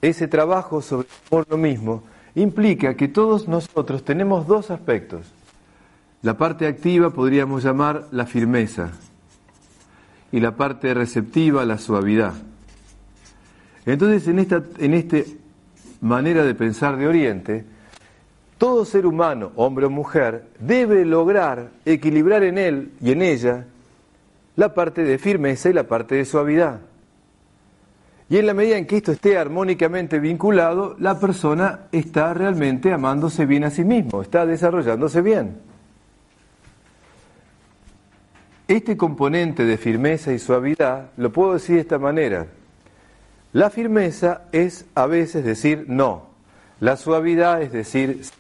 ese 0.01 0.29
trabajo 0.29 0.83
sobre 0.83 1.09
lo 1.49 1.57
mismo 1.57 2.03
implica 2.35 2.95
que 2.95 3.09
todos 3.09 3.49
nosotros 3.49 4.05
tenemos 4.05 4.47
dos 4.47 4.71
aspectos. 4.71 5.27
La 6.23 6.37
parte 6.37 6.67
activa 6.67 7.11
podríamos 7.11 7.65
llamar 7.65 8.07
la 8.11 8.27
firmeza 8.27 8.93
y 10.33 10.41
la 10.41 10.57
parte 10.57 10.95
receptiva 10.95 11.65
la 11.65 11.79
suavidad. 11.79 12.35
Entonces, 13.87 14.29
en 14.29 14.39
esta 14.39 14.63
en 14.79 14.95
este 14.95 15.39
manera 16.01 16.45
de 16.45 16.55
pensar 16.55 16.97
de 16.97 17.07
Oriente, 17.07 17.65
todo 18.59 18.85
ser 18.85 19.07
humano, 19.07 19.53
hombre 19.57 19.87
o 19.87 19.91
mujer, 19.91 20.45
debe 20.59 21.05
lograr 21.05 21.71
equilibrar 21.85 22.43
en 22.43 22.59
él 22.59 22.93
y 23.01 23.13
en 23.13 23.23
ella 23.23 23.67
la 24.57 24.75
parte 24.75 25.05
de 25.05 25.19
firmeza 25.19 25.71
y 25.71 25.73
la 25.73 25.85
parte 25.85 26.17
de 26.17 26.25
suavidad. 26.25 26.81
Y 28.31 28.37
en 28.37 28.47
la 28.47 28.55
medida 28.55 28.77
en 28.77 28.87
que 28.87 28.99
esto 28.99 29.13
esté 29.13 29.39
armónicamente 29.39 30.19
vinculado, 30.19 30.97
la 30.99 31.19
persona 31.19 31.87
está 31.93 32.35
realmente 32.35 32.93
amándose 32.93 33.47
bien 33.47 33.65
a 33.65 33.71
sí 33.71 33.85
mismo, 33.85 34.21
está 34.21 34.45
desarrollándose 34.45 35.23
bien. 35.23 35.57
Este 38.67 38.99
componente 38.99 39.65
de 39.65 39.79
firmeza 39.79 40.33
y 40.33 40.39
suavidad 40.39 41.11
lo 41.17 41.33
puedo 41.33 41.55
decir 41.55 41.77
de 41.77 41.81
esta 41.81 41.99
manera. 41.99 42.47
La 43.55 43.71
firmeza 43.71 44.43
es 44.53 44.85
a 44.95 45.07
veces 45.07 45.43
decir 45.43 45.87
no, 45.89 46.27
la 46.81 46.97
suavidad 46.97 47.63
es 47.63 47.73
decir 47.73 48.25
sí. 48.25 48.33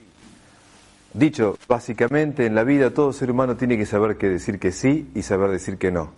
Dicho 1.14 1.56
básicamente, 1.66 2.44
en 2.46 2.54
la 2.54 2.64
vida 2.64 2.90
todo 2.90 3.12
ser 3.12 3.30
humano 3.30 3.56
tiene 3.56 3.78
que 3.78 3.86
saber 3.86 4.18
que 4.18 4.28
decir 4.28 4.58
que 4.58 4.72
sí 4.72 5.10
y 5.14 5.22
saber 5.22 5.50
decir 5.50 5.78
que 5.78 5.90
no. 5.90 6.12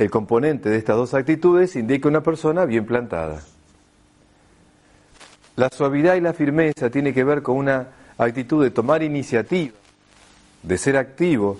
El 0.00 0.10
componente 0.10 0.70
de 0.70 0.78
estas 0.78 0.96
dos 0.96 1.12
actitudes 1.12 1.76
indica 1.76 2.08
una 2.08 2.22
persona 2.22 2.64
bien 2.64 2.86
plantada. 2.86 3.42
La 5.56 5.68
suavidad 5.68 6.14
y 6.14 6.22
la 6.22 6.32
firmeza 6.32 6.88
tiene 6.88 7.12
que 7.12 7.22
ver 7.22 7.42
con 7.42 7.58
una 7.58 7.88
actitud 8.16 8.64
de 8.64 8.70
tomar 8.70 9.02
iniciativa, 9.02 9.74
de 10.62 10.78
ser 10.78 10.96
activo, 10.96 11.58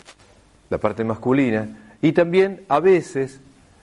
la 0.71 0.79
parte 0.79 1.05
masculina, 1.05 1.69
y 2.01 2.13
también 2.13 2.63
a 2.71 2.81
veces 2.81 3.41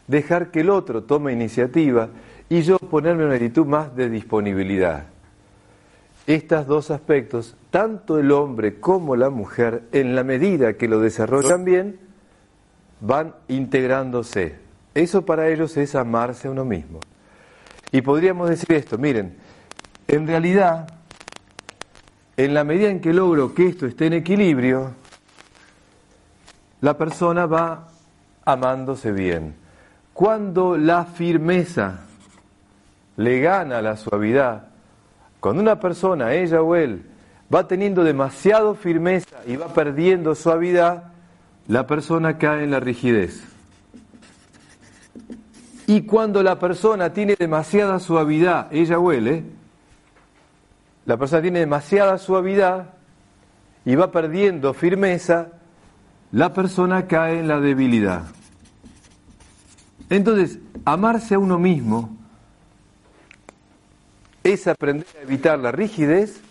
dejar 0.08 0.50
que 0.50 0.62
el 0.62 0.72
otro 0.72 1.04
tome 1.04 1.34
iniciativa 1.34 2.10
y 2.50 2.64
yo 2.64 2.80
ponerme 2.80 3.26
una 3.26 3.36
actitud 3.36 3.68
más 3.68 3.96
de 3.96 4.10
disponibilidad. 4.10 5.06
Estos 6.26 6.66
dos 6.66 6.90
aspectos, 6.90 7.56
tanto 7.70 8.18
el 8.18 8.32
hombre 8.32 8.80
como 8.80 9.16
la 9.16 9.30
mujer, 9.30 9.84
en 9.92 10.16
la 10.16 10.24
medida 10.24 10.74
que 10.78 10.88
lo 10.88 11.00
desarrollan 11.00 11.64
bien, 11.64 12.07
van 13.00 13.34
integrándose. 13.48 14.56
Eso 14.94 15.26
para 15.26 15.48
ellos 15.50 15.78
es 15.78 15.96
amarse 15.96 16.48
a 16.48 16.52
uno 16.52 16.66
mismo. 16.66 17.00
Y 17.92 18.02
podríamos 18.02 18.50
decir 18.50 18.74
esto, 18.74 18.98
miren, 18.98 19.36
en 20.08 20.28
realidad, 20.28 20.88
en 22.36 22.54
la 22.54 22.64
medida 22.64 22.90
en 22.90 23.00
que 23.00 23.14
logro 23.14 23.54
que 23.54 23.68
esto 23.68 23.86
esté 23.86 24.08
en 24.08 24.14
equilibrio, 24.14 24.92
la 26.82 26.98
persona 26.98 27.46
va 27.46 27.88
amándose 28.46 29.12
bien. 29.12 29.56
Cuando 30.14 30.78
la 30.78 31.06
firmeza 31.06 32.02
le 33.18 33.40
gana 33.40 33.82
la 33.82 33.98
suavidad, 33.98 34.68
cuando 35.40 35.62
una 35.62 35.80
persona, 35.80 36.34
ella 36.34 36.62
o 36.62 36.76
él, 36.76 37.06
va 37.54 37.68
teniendo 37.68 38.04
demasiado 38.04 38.76
firmeza 38.76 39.38
y 39.46 39.56
va 39.56 39.68
perdiendo 39.68 40.36
suavidad, 40.36 41.12
la 41.68 41.86
persona 41.86 42.38
cae 42.38 42.64
en 42.64 42.72
la 42.72 42.80
rigidez. 42.80 43.44
Y 45.86 46.02
cuando 46.02 46.44
la 46.44 46.60
persona 46.60 47.14
tiene 47.14 47.36
demasiada 47.38 48.00
suavidad, 48.00 48.68
ella 48.72 49.00
huele, 49.00 49.44
la 51.06 51.18
persona 51.18 51.42
tiene 51.42 51.60
demasiada 51.60 52.18
suavidad 52.18 52.94
y 53.86 53.96
va 53.96 54.12
perdiendo 54.12 54.74
firmeza, 54.74 55.48
la 56.32 56.54
persona 56.54 57.08
cae 57.08 57.40
en 57.40 57.48
la 57.48 57.62
debilidad. 57.62 58.24
Entonces, 60.10 60.60
amarse 60.84 61.36
a 61.36 61.40
uno 61.40 61.58
mismo 61.58 62.18
es 64.44 64.68
aprender 64.68 65.08
a 65.18 65.24
evitar 65.24 65.60
la 65.60 65.72
rigidez 65.72 66.42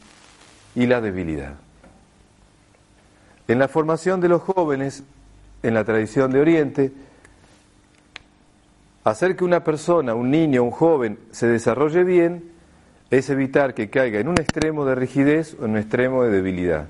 y 0.75 0.87
la 0.87 1.01
debilidad. 1.01 1.57
En 3.49 3.59
la 3.59 3.69
formación 3.69 4.21
de 4.21 4.29
los 4.29 4.43
jóvenes, 4.43 5.05
en 5.63 5.75
la 5.75 5.85
tradición 5.85 6.33
de 6.33 6.41
Oriente, 6.41 6.93
hacer 9.05 9.37
que 9.37 9.45
una 9.45 9.63
persona, 9.63 10.15
un 10.15 10.31
niño, 10.31 10.63
un 10.65 10.71
joven, 10.71 11.19
se 11.31 11.47
desarrolle 11.47 12.03
bien 12.03 12.57
es 13.11 13.31
evitar 13.31 13.75
que 13.75 13.89
caiga 13.89 14.19
en 14.19 14.29
un 14.29 14.41
extremo 14.41 14.85
de 14.85 14.97
rigidez 14.97 15.57
o 15.61 15.65
en 15.65 15.73
un 15.73 15.79
extremo 15.79 16.25
de 16.25 16.31
debilidad. 16.31 16.89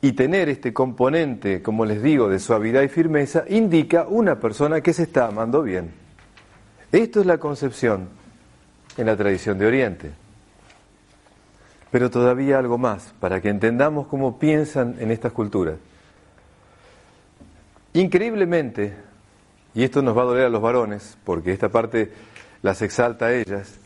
Y 0.00 0.12
tener 0.12 0.48
este 0.48 0.72
componente, 0.72 1.62
como 1.62 1.84
les 1.84 2.02
digo, 2.02 2.28
de 2.28 2.38
suavidad 2.38 2.82
y 2.82 2.88
firmeza, 2.88 3.44
indica 3.48 4.06
una 4.08 4.38
persona 4.38 4.80
que 4.80 4.92
se 4.92 5.04
está 5.04 5.26
amando 5.26 5.62
bien. 5.62 5.90
Esto 6.90 7.20
es 7.20 7.26
la 7.26 7.38
concepción 7.38 8.08
en 8.96 9.06
la 9.06 9.16
tradición 9.16 9.58
de 9.58 9.66
Oriente. 9.66 10.21
Pero 11.92 12.10
todavía 12.10 12.58
algo 12.58 12.78
más, 12.78 13.14
para 13.20 13.40
que 13.40 13.50
entendamos 13.50 14.08
cómo 14.08 14.38
piensan 14.38 14.96
en 14.98 15.12
estas 15.12 15.32
culturas. 15.32 15.76
Increíblemente, 17.92 18.94
y 19.74 19.84
esto 19.84 20.00
nos 20.00 20.16
va 20.16 20.22
a 20.22 20.24
doler 20.24 20.46
a 20.46 20.48
los 20.48 20.62
varones, 20.62 21.18
porque 21.22 21.52
esta 21.52 21.68
parte 21.68 22.10
las 22.62 22.80
exalta 22.80 23.26
a 23.26 23.34
ellas, 23.34 23.78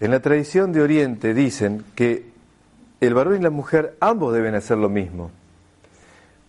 en 0.00 0.10
la 0.10 0.20
tradición 0.20 0.72
de 0.72 0.82
Oriente 0.82 1.32
dicen 1.32 1.84
que 1.94 2.26
el 3.00 3.14
varón 3.14 3.36
y 3.36 3.40
la 3.40 3.50
mujer 3.50 3.96
ambos 4.00 4.34
deben 4.34 4.56
hacer 4.56 4.76
lo 4.78 4.88
mismo. 4.88 5.30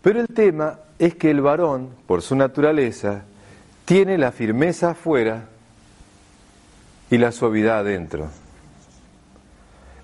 Pero 0.01 0.19
el 0.19 0.27
tema 0.27 0.79
es 0.97 1.13
que 1.13 1.29
el 1.29 1.41
varón, 1.41 1.89
por 2.07 2.23
su 2.23 2.35
naturaleza, 2.35 3.25
tiene 3.85 4.17
la 4.17 4.31
firmeza 4.31 4.91
afuera 4.91 5.49
y 7.11 7.17
la 7.19 7.31
suavidad 7.31 7.79
adentro. 7.79 8.29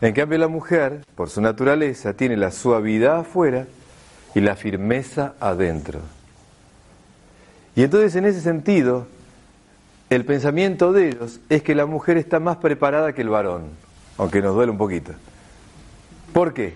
En 0.02 0.14
cambio 0.14 0.38
la 0.38 0.48
mujer, 0.48 1.06
por 1.16 1.30
su 1.30 1.42
naturaleza, 1.42 2.14
tiene 2.14 2.38
la 2.38 2.52
suavidad 2.52 3.20
afuera 3.20 3.66
y 4.34 4.42
la 4.42 4.56
firmeza 4.56 5.34
adentro. 5.40 6.02
Y 7.76 7.84
entonces 7.84 8.16
en 8.16 8.26
ese 8.26 8.42
sentido, 8.42 9.08
el 10.10 10.26
pensamiento 10.26 10.94
de 10.94 11.10
ellos 11.10 11.40
es 11.50 11.64
que 11.64 11.76
la 11.76 11.86
mujer 11.86 12.18
está 12.18 12.40
más 12.40 12.58
preparada 12.58 13.14
que 13.14 13.22
el 13.22 13.30
varón, 13.30 13.70
aunque 14.18 14.42
nos 14.42 14.54
duele 14.54 14.72
un 14.72 14.78
poquito. 14.78 15.14
¿Por 16.34 16.54
qué? 16.54 16.76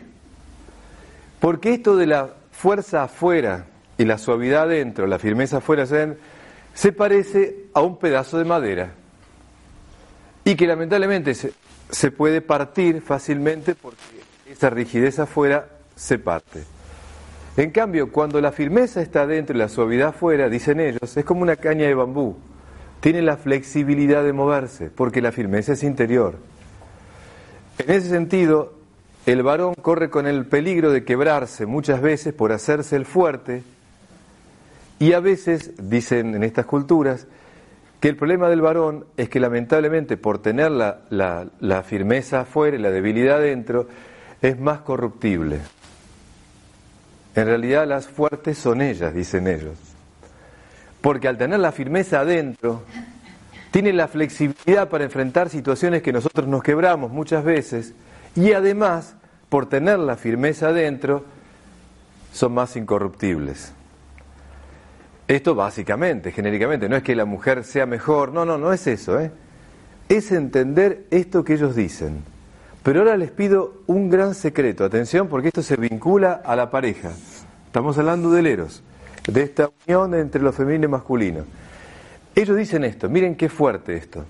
Porque 1.40 1.74
esto 1.74 1.96
de 1.96 2.08
la 2.08 2.30
fuerza 2.52 3.04
afuera 3.04 3.66
y 3.98 4.06
la 4.06 4.18
suavidad 4.18 4.64
adentro, 4.64 5.08
la 5.08 5.20
firmeza 5.20 5.58
afuera, 5.58 5.86
se 5.86 6.92
parece 6.92 7.66
a 7.74 7.82
un 7.82 7.98
pedazo 7.98 8.38
de 8.38 8.46
madera 8.46 8.92
y 10.44 10.56
que 10.56 10.66
lamentablemente 10.66 11.34
se, 11.90 12.12
puede 12.12 12.42
partir 12.42 13.02
fácilmente 13.02 13.76
porque 13.76 14.02
esa 14.50 14.70
rigidez 14.70 15.20
afuera 15.20 15.68
se 15.96 16.18
parte. 16.20 16.64
En 17.58 17.72
cambio, 17.72 18.12
cuando 18.12 18.40
la 18.40 18.52
firmeza 18.52 19.02
está 19.02 19.28
dentro 19.28 19.56
y 19.56 19.60
la 19.60 19.70
suavidad 19.70 20.10
afuera, 20.10 20.50
dicen 20.50 20.80
ellos, 20.80 21.18
es 21.18 21.26
como 21.26 21.42
una 21.42 21.58
caña 21.58 21.88
de 21.88 21.94
bambú. 21.94 22.38
Tiene 23.02 23.22
la 23.22 23.38
flexibilidad 23.38 24.24
de 24.24 24.34
moverse, 24.34 24.90
porque 24.90 25.22
la 25.22 25.32
firmeza 25.32 25.74
es 25.74 25.84
interior. 25.84 26.36
En 27.78 27.92
ese 27.92 28.10
sentido, 28.10 28.74
el 29.26 29.44
varón 29.44 29.74
corre 29.76 30.10
con 30.10 30.28
el 30.28 30.46
peligro 30.46 30.92
de 30.92 31.04
quebrarse 31.04 31.66
muchas 31.66 32.02
veces 32.02 32.34
por 32.34 32.52
hacerse 32.52 32.96
el 32.96 33.06
fuerte 33.06 33.64
y 35.00 35.14
a 35.14 35.22
veces, 35.22 35.72
dicen 35.78 36.36
en 36.36 36.44
estas 36.44 36.66
culturas, 36.66 37.26
que 38.00 38.10
el 38.10 38.16
problema 38.16 38.50
del 38.50 38.62
varón 38.62 39.06
es 39.18 39.30
que 39.30 39.40
lamentablemente 39.40 40.18
por 40.18 40.42
tener 40.42 40.72
la, 40.72 41.02
la 41.60 41.84
firmeza 41.84 42.42
afuera 42.42 42.78
y 42.78 42.80
la 42.80 42.92
debilidad 42.92 43.38
adentro, 43.38 43.88
es 44.42 44.60
más 44.60 44.80
corruptible. 44.82 45.60
En 47.36 47.46
realidad 47.46 47.88
las 47.88 48.08
fuertes 48.08 48.58
son 48.58 48.82
ellas, 48.82 49.14
dicen 49.14 49.48
ellos. 49.48 49.78
Porque 51.02 51.28
al 51.28 51.38
tener 51.38 51.60
la 51.60 51.72
firmeza 51.72 52.22
adentro, 52.22 52.84
tienen 53.72 53.98
la 53.98 54.08
flexibilidad 54.08 54.90
para 54.90 55.04
enfrentar 55.04 55.50
situaciones 55.50 56.02
que 56.02 56.12
nosotros 56.12 56.48
nos 56.48 56.64
quebramos 56.64 57.12
muchas 57.12 57.44
veces 57.44 57.94
y 58.36 58.54
además, 58.54 59.16
por 59.50 59.68
tener 59.68 60.00
la 60.00 60.16
firmeza 60.16 60.70
adentro, 60.70 61.24
son 62.34 62.54
más 62.54 62.76
incorruptibles. 62.76 63.74
Esto 65.30 65.54
básicamente, 65.54 66.32
genéricamente, 66.32 66.90
no 66.90 66.96
es 66.96 67.04
que 67.04 67.16
la 67.16 67.24
mujer 67.24 67.64
sea 67.64 67.86
mejor, 67.86 68.34
no, 68.34 68.46
no, 68.46 68.58
no 68.58 68.74
es 68.74 68.88
eso, 68.88 69.22
¿eh? 69.22 69.32
es 70.10 70.32
entender 70.32 71.06
esto 71.12 71.44
que 71.44 71.54
ellos 71.54 71.76
dicen. 71.76 72.24
Pero 72.82 73.02
ahora 73.02 73.16
les 73.16 73.30
pido 73.30 73.76
un 73.86 74.10
gran 74.10 74.34
secreto, 74.34 74.84
atención, 74.84 75.28
porque 75.28 75.50
esto 75.50 75.62
se 75.62 75.76
vincula 75.76 76.42
a 76.44 76.56
la 76.56 76.72
pareja. 76.72 77.12
Estamos 77.68 77.96
hablando 78.00 78.32
del 78.32 78.48
eros, 78.48 78.82
de 79.32 79.44
esta 79.44 79.70
unión 79.86 80.16
entre 80.16 80.42
lo 80.42 80.52
femenino 80.52 80.86
y 80.86 80.90
masculino. 80.90 81.46
Ellos 82.34 82.58
dicen 82.58 82.84
esto, 82.84 83.08
miren 83.08 83.36
qué 83.36 83.50
fuerte 83.50 83.98
esto. 83.98 84.26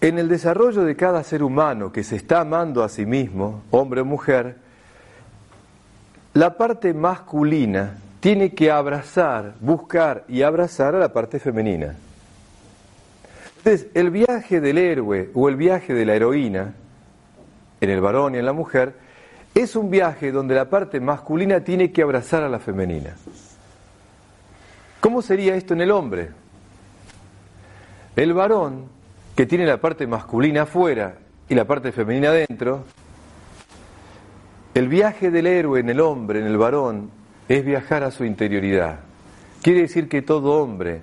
En 0.00 0.20
el 0.20 0.28
desarrollo 0.28 0.84
de 0.84 0.94
cada 0.94 1.24
ser 1.24 1.42
humano 1.42 1.90
que 1.90 2.04
se 2.04 2.14
está 2.14 2.42
amando 2.42 2.84
a 2.84 2.88
sí 2.88 3.04
mismo, 3.04 3.64
hombre 3.72 4.02
o 4.02 4.04
mujer, 4.04 4.69
la 6.34 6.56
parte 6.56 6.94
masculina 6.94 7.98
tiene 8.20 8.54
que 8.54 8.70
abrazar, 8.70 9.54
buscar 9.60 10.24
y 10.28 10.42
abrazar 10.42 10.94
a 10.94 10.98
la 10.98 11.12
parte 11.12 11.38
femenina. 11.38 11.96
Entonces, 13.58 13.88
el 13.94 14.10
viaje 14.10 14.60
del 14.60 14.78
héroe 14.78 15.30
o 15.34 15.48
el 15.48 15.56
viaje 15.56 15.92
de 15.92 16.06
la 16.06 16.14
heroína, 16.14 16.74
en 17.80 17.90
el 17.90 18.00
varón 18.00 18.34
y 18.34 18.38
en 18.38 18.46
la 18.46 18.52
mujer, 18.52 18.94
es 19.54 19.74
un 19.74 19.90
viaje 19.90 20.32
donde 20.32 20.54
la 20.54 20.70
parte 20.70 21.00
masculina 21.00 21.60
tiene 21.60 21.90
que 21.90 22.02
abrazar 22.02 22.42
a 22.42 22.48
la 22.48 22.58
femenina. 22.58 23.16
¿Cómo 25.00 25.22
sería 25.22 25.56
esto 25.56 25.74
en 25.74 25.80
el 25.80 25.90
hombre? 25.90 26.30
El 28.16 28.34
varón, 28.34 28.84
que 29.34 29.46
tiene 29.46 29.66
la 29.66 29.78
parte 29.78 30.06
masculina 30.06 30.62
afuera 30.62 31.14
y 31.48 31.54
la 31.54 31.64
parte 31.64 31.90
femenina 31.90 32.28
adentro, 32.28 32.84
el 34.80 34.88
viaje 34.88 35.30
del 35.30 35.46
héroe 35.46 35.80
en 35.80 35.90
el 35.90 36.00
hombre, 36.00 36.40
en 36.40 36.46
el 36.46 36.56
varón, 36.56 37.10
es 37.50 37.62
viajar 37.66 38.02
a 38.02 38.10
su 38.10 38.24
interioridad. 38.24 39.00
Quiere 39.60 39.82
decir 39.82 40.08
que 40.08 40.22
todo 40.22 40.62
hombre, 40.62 41.02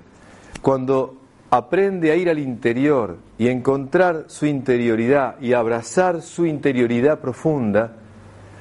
cuando 0.63 1.15
aprende 1.51 2.11
a 2.11 2.15
ir 2.15 2.27
al 2.27 2.39
interior 2.39 3.17
y 3.37 3.49
encontrar 3.49 4.25
su 4.29 4.47
interioridad 4.47 5.39
y 5.39 5.53
abrazar 5.53 6.23
su 6.23 6.47
interioridad 6.47 7.19
profunda, 7.19 7.97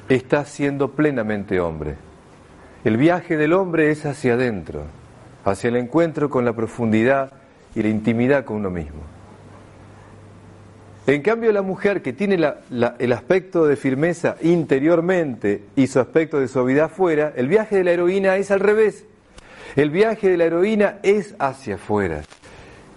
está 0.07 0.45
siendo 0.45 0.91
plenamente 0.91 1.61
hombre. 1.61 1.95
El 2.85 2.99
viaje 2.99 3.39
del 3.39 3.55
hombre 3.55 3.91
es 3.91 4.05
hacia 4.05 4.35
adentro, 4.35 4.83
hacia 5.47 5.69
el 5.69 5.77
encuentro 5.77 6.29
con 6.29 6.45
la 6.45 6.53
profundidad 6.53 7.33
y 7.75 7.83
la 7.83 7.89
intimidad 7.89 8.45
con 8.45 8.59
uno 8.59 8.69
mismo. 8.69 9.16
En 11.07 11.23
cambio, 11.23 11.53
la 11.53 11.63
mujer 11.63 12.03
que 12.03 12.13
tiene 12.13 12.35
el 12.35 13.13
aspecto 13.13 13.67
de 13.67 13.77
firmeza 13.77 14.37
interiormente 14.43 15.63
y 15.77 15.87
su 15.87 16.01
aspecto 16.01 16.41
de 16.41 16.49
suavidad 16.49 16.91
fuera, 16.91 17.33
el 17.37 17.47
viaje 17.47 17.77
de 17.77 17.85
la 17.85 17.93
heroína 17.93 18.37
es 18.37 18.51
al 18.51 18.61
revés. 18.61 19.05
El 19.77 19.91
viaje 19.91 20.31
de 20.31 20.37
la 20.37 20.45
heroína 20.45 20.99
es 21.03 21.37
hacia 21.39 21.77
afuera 21.77 22.23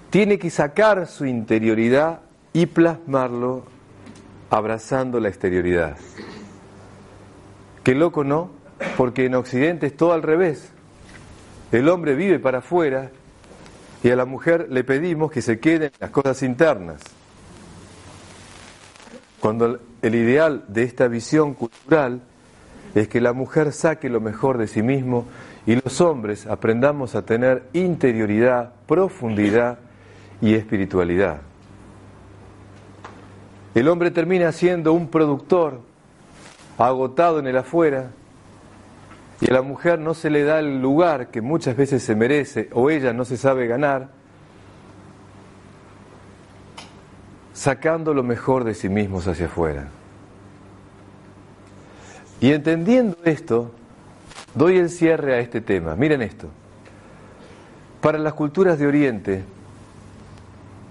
tiene 0.10 0.40
que 0.40 0.50
sacar 0.50 1.08
su 1.08 1.26
interioridad 1.26 2.22
y 2.54 2.66
plasmarlo 2.66 3.64
abrazando 4.50 5.20
la 5.20 5.30
exterioridad. 5.30 5.98
Qué 7.84 7.94
loco, 7.94 8.24
¿no? 8.24 8.50
Porque 8.98 9.26
en 9.26 9.36
Occidente 9.36 9.88
es 9.88 9.96
todo 9.96 10.14
al 10.14 10.24
revés. 10.24 10.72
El 11.72 11.90
hombre 11.90 12.16
vive 12.16 12.40
para 12.40 12.60
afuera 12.60 13.12
y 14.04 14.10
a 14.10 14.16
la 14.16 14.26
mujer 14.26 14.68
le 14.70 14.84
pedimos 14.84 15.32
que 15.32 15.42
se 15.42 15.60
queden 15.60 15.92
las 16.00 16.10
cosas 16.10 16.42
internas. 16.42 17.02
Cuando 19.40 19.80
el 20.02 20.16
ideal 20.16 20.66
de 20.68 20.84
esta 20.84 21.08
visión 21.08 21.54
cultural 21.54 22.22
es 22.96 23.08
que 23.08 23.22
la 23.22 23.34
mujer 23.34 23.72
saque 23.72 24.10
lo 24.10 24.20
mejor 24.20 24.58
de 24.58 24.68
sí 24.68 24.82
mismo 24.82 25.26
y 25.66 25.76
los 25.76 26.02
hombres 26.02 26.48
aprendamos 26.48 27.16
a 27.16 27.26
tener 27.26 27.64
interioridad, 27.74 28.74
profundidad 28.88 29.80
y 30.42 30.56
espiritualidad. 30.56 31.42
El 33.76 33.88
hombre 33.88 34.12
termina 34.12 34.52
siendo 34.52 34.94
un 34.94 35.10
productor 35.10 35.82
agotado 36.78 37.40
en 37.40 37.48
el 37.48 37.58
afuera 37.58 38.12
y 39.42 39.50
a 39.50 39.54
la 39.54 39.62
mujer 39.62 40.00
no 40.00 40.14
se 40.14 40.30
le 40.30 40.44
da 40.44 40.60
el 40.60 40.82
lugar 40.82 41.28
que 41.28 41.42
muchas 41.42 41.78
veces 41.78 42.04
se 42.04 42.16
merece 42.16 42.70
o 42.74 42.90
ella 42.90 43.14
no 43.14 43.26
se 43.26 43.38
sabe 43.38 43.68
ganar, 43.68 44.10
sacando 47.60 48.14
lo 48.14 48.24
mejor 48.24 48.64
de 48.64 48.74
sí 48.74 48.88
mismos 48.88 49.28
hacia 49.28 49.48
afuera. 49.48 49.90
Y 52.40 52.54
entendiendo 52.54 53.18
esto, 53.26 53.72
doy 54.56 54.78
el 54.78 54.90
cierre 54.90 55.36
a 55.36 55.40
este 55.40 55.60
tema. 55.60 55.94
Miren 55.98 56.22
esto. 56.22 56.48
Para 58.00 58.18
las 58.18 58.32
culturas 58.32 58.80
de 58.80 58.88
Oriente, 58.88 59.44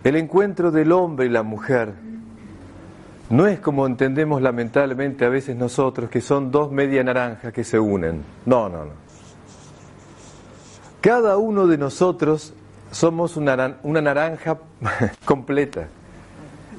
el 0.04 0.16
encuentro 0.16 0.70
del 0.70 0.92
hombre 0.92 1.24
y 1.24 1.30
la 1.30 1.42
mujer 1.42 1.94
no 3.30 3.46
es 3.46 3.60
como 3.60 3.86
entendemos 3.86 4.42
lamentablemente 4.42 5.24
a 5.24 5.30
veces 5.30 5.56
nosotros, 5.56 6.10
que 6.10 6.20
son 6.20 6.50
dos 6.50 6.70
media 6.70 7.02
naranjas 7.02 7.50
que 7.50 7.64
se 7.64 7.78
unen. 7.78 8.22
No, 8.44 8.68
no, 8.68 8.84
no. 8.84 8.92
Cada 11.00 11.38
uno 11.38 11.66
de 11.66 11.78
nosotros 11.78 12.52
somos 12.90 13.38
una, 13.38 13.78
una 13.84 14.02
naranja 14.02 14.58
completa. 15.24 15.88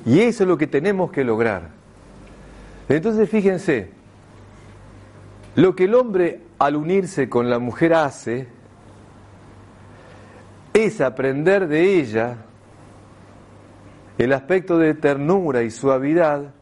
Y 0.06 0.20
eso 0.20 0.44
es 0.44 0.50
lo 0.50 0.58
que 0.58 0.68
tenemos 0.68 1.12
que 1.12 1.24
lograr. 1.24 1.70
Entonces 2.88 3.30
fíjense, 3.30 3.92
lo 5.56 5.76
que 5.76 5.86
el 5.86 5.96
hombre 5.96 6.42
al 6.58 6.76
unirse 6.76 7.30
con 7.30 7.50
la 7.50 7.60
mujer 7.60 7.94
hace 7.94 8.48
es 10.74 11.02
aprender 11.02 11.68
de 11.68 12.00
ella 12.00 12.38
el 14.18 14.34
aspecto 14.34 14.78
de 14.78 14.94
ternura 14.94 15.64
y 15.64 15.72
suavidad 15.72 16.54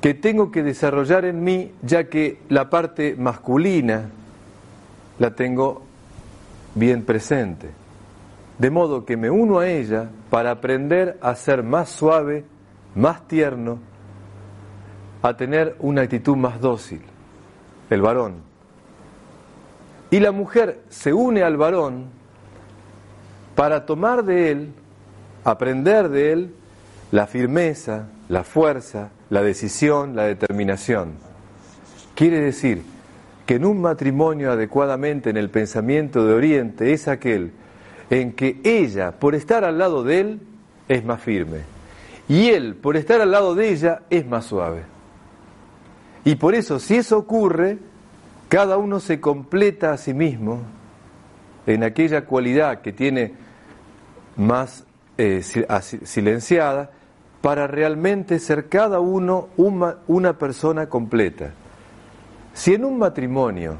que 0.00 0.14
tengo 0.14 0.50
que 0.50 0.62
desarrollar 0.62 1.24
en 1.24 1.42
mí, 1.42 1.72
ya 1.82 2.08
que 2.08 2.40
la 2.48 2.70
parte 2.70 3.16
masculina 3.16 4.10
la 5.18 5.34
tengo 5.34 5.82
bien 6.74 7.04
presente. 7.04 7.70
De 8.58 8.70
modo 8.70 9.04
que 9.04 9.16
me 9.16 9.30
uno 9.30 9.58
a 9.58 9.68
ella 9.68 10.10
para 10.30 10.50
aprender 10.50 11.18
a 11.20 11.34
ser 11.34 11.62
más 11.62 11.90
suave, 11.90 12.44
más 12.94 13.26
tierno, 13.28 13.78
a 15.22 15.36
tener 15.36 15.76
una 15.80 16.02
actitud 16.02 16.36
más 16.36 16.60
dócil, 16.60 17.02
el 17.90 18.00
varón. 18.00 18.36
Y 20.10 20.20
la 20.20 20.32
mujer 20.32 20.80
se 20.88 21.12
une 21.12 21.42
al 21.42 21.56
varón 21.56 22.06
para 23.54 23.84
tomar 23.84 24.24
de 24.24 24.50
él 24.52 24.72
aprender 25.46 26.08
de 26.08 26.32
él 26.32 26.54
la 27.12 27.28
firmeza, 27.28 28.08
la 28.28 28.42
fuerza, 28.42 29.10
la 29.30 29.42
decisión, 29.42 30.16
la 30.16 30.24
determinación. 30.24 31.12
Quiere 32.16 32.40
decir 32.40 32.82
que 33.46 33.54
en 33.54 33.64
un 33.64 33.80
matrimonio 33.80 34.50
adecuadamente 34.50 35.30
en 35.30 35.36
el 35.36 35.48
pensamiento 35.48 36.26
de 36.26 36.34
Oriente 36.34 36.92
es 36.92 37.06
aquel 37.06 37.52
en 38.10 38.32
que 38.32 38.60
ella, 38.64 39.12
por 39.12 39.34
estar 39.34 39.64
al 39.64 39.78
lado 39.78 40.04
de 40.04 40.20
él, 40.20 40.40
es 40.88 41.04
más 41.04 41.20
firme. 41.20 41.60
Y 42.28 42.48
él, 42.48 42.74
por 42.74 42.96
estar 42.96 43.20
al 43.20 43.30
lado 43.30 43.54
de 43.54 43.70
ella, 43.70 44.02
es 44.10 44.26
más 44.26 44.46
suave. 44.46 44.82
Y 46.24 46.36
por 46.36 46.54
eso, 46.54 46.78
si 46.78 46.96
eso 46.96 47.18
ocurre, 47.18 47.78
cada 48.48 48.76
uno 48.76 49.00
se 49.00 49.20
completa 49.20 49.92
a 49.92 49.96
sí 49.96 50.14
mismo 50.14 50.60
en 51.66 51.84
aquella 51.84 52.24
cualidad 52.24 52.80
que 52.80 52.92
tiene 52.92 53.34
más 54.36 54.84
eh, 55.18 55.42
silenciada 55.42 56.90
para 57.40 57.66
realmente 57.66 58.38
ser 58.38 58.68
cada 58.68 59.00
uno 59.00 59.48
una 59.56 60.38
persona 60.38 60.88
completa. 60.88 61.52
Si 62.54 62.74
en 62.74 62.84
un 62.84 62.98
matrimonio, 62.98 63.76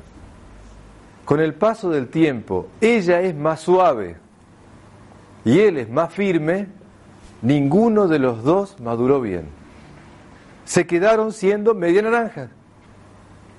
con 1.26 1.40
el 1.40 1.54
paso 1.54 1.90
del 1.90 2.06
tiempo, 2.06 2.68
ella 2.80 3.20
es 3.20 3.34
más 3.34 3.60
suave 3.60 4.16
y 5.44 5.58
él 5.58 5.76
es 5.76 5.90
más 5.90 6.14
firme, 6.14 6.68
ninguno 7.42 8.06
de 8.06 8.20
los 8.20 8.44
dos 8.44 8.78
maduró 8.80 9.20
bien. 9.20 9.46
Se 10.64 10.86
quedaron 10.86 11.32
siendo 11.32 11.74
media 11.74 12.00
naranja. 12.02 12.50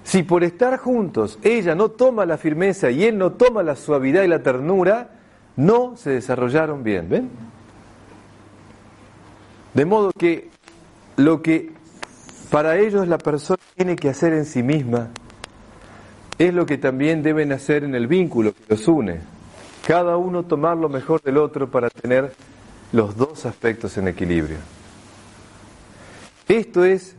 Si 0.05 0.23
por 0.23 0.45
estar 0.45 0.77
juntos 0.77 1.39
ella 1.43 1.75
no 1.75 1.91
toma 1.91 2.25
la 2.25 2.37
firmeza 2.37 2.89
y 2.89 3.03
él 3.03 3.17
no 3.17 3.33
toma 3.33 3.63
la 3.63 3.75
suavidad 3.75 4.23
y 4.23 4.29
la 4.29 4.41
ternura, 4.41 5.09
no 5.57 5.97
se 5.97 6.11
desarrollaron 6.11 6.85
bien. 6.85 7.09
¿Ven? 7.09 7.29
De 9.73 9.85
modo 9.85 10.13
que 10.17 10.51
lo 11.17 11.41
que 11.41 11.73
para 12.49 12.77
ellos 12.77 13.09
la 13.09 13.17
persona 13.17 13.59
tiene 13.75 13.97
que 13.97 14.07
hacer 14.07 14.31
en 14.31 14.45
sí 14.45 14.63
misma 14.63 15.09
es 16.37 16.53
lo 16.53 16.65
que 16.65 16.77
también 16.77 17.23
deben 17.23 17.51
hacer 17.51 17.83
en 17.83 17.95
el 17.95 18.07
vínculo 18.07 18.53
que 18.53 18.63
los 18.69 18.87
une. 18.87 19.19
Cada 19.85 20.17
uno 20.17 20.43
tomar 20.43 20.77
lo 20.77 20.89
mejor 20.89 21.21
del 21.21 21.37
otro 21.37 21.69
para 21.69 21.89
tener 21.89 22.33
los 22.91 23.15
dos 23.15 23.45
aspectos 23.45 23.97
en 23.97 24.07
equilibrio. 24.07 24.57
Esto 26.47 26.85
es 26.85 27.15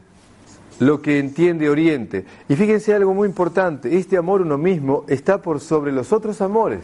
lo 0.78 1.02
que 1.02 1.18
entiende 1.18 1.68
Oriente. 1.68 2.24
Y 2.48 2.54
fíjense 2.54 2.94
algo 2.94 3.14
muy 3.14 3.28
importante, 3.28 3.96
este 3.96 4.16
amor 4.16 4.42
uno 4.42 4.58
mismo 4.58 5.04
está 5.08 5.42
por 5.42 5.60
sobre 5.60 5.92
los 5.92 6.12
otros 6.12 6.40
amores. 6.40 6.80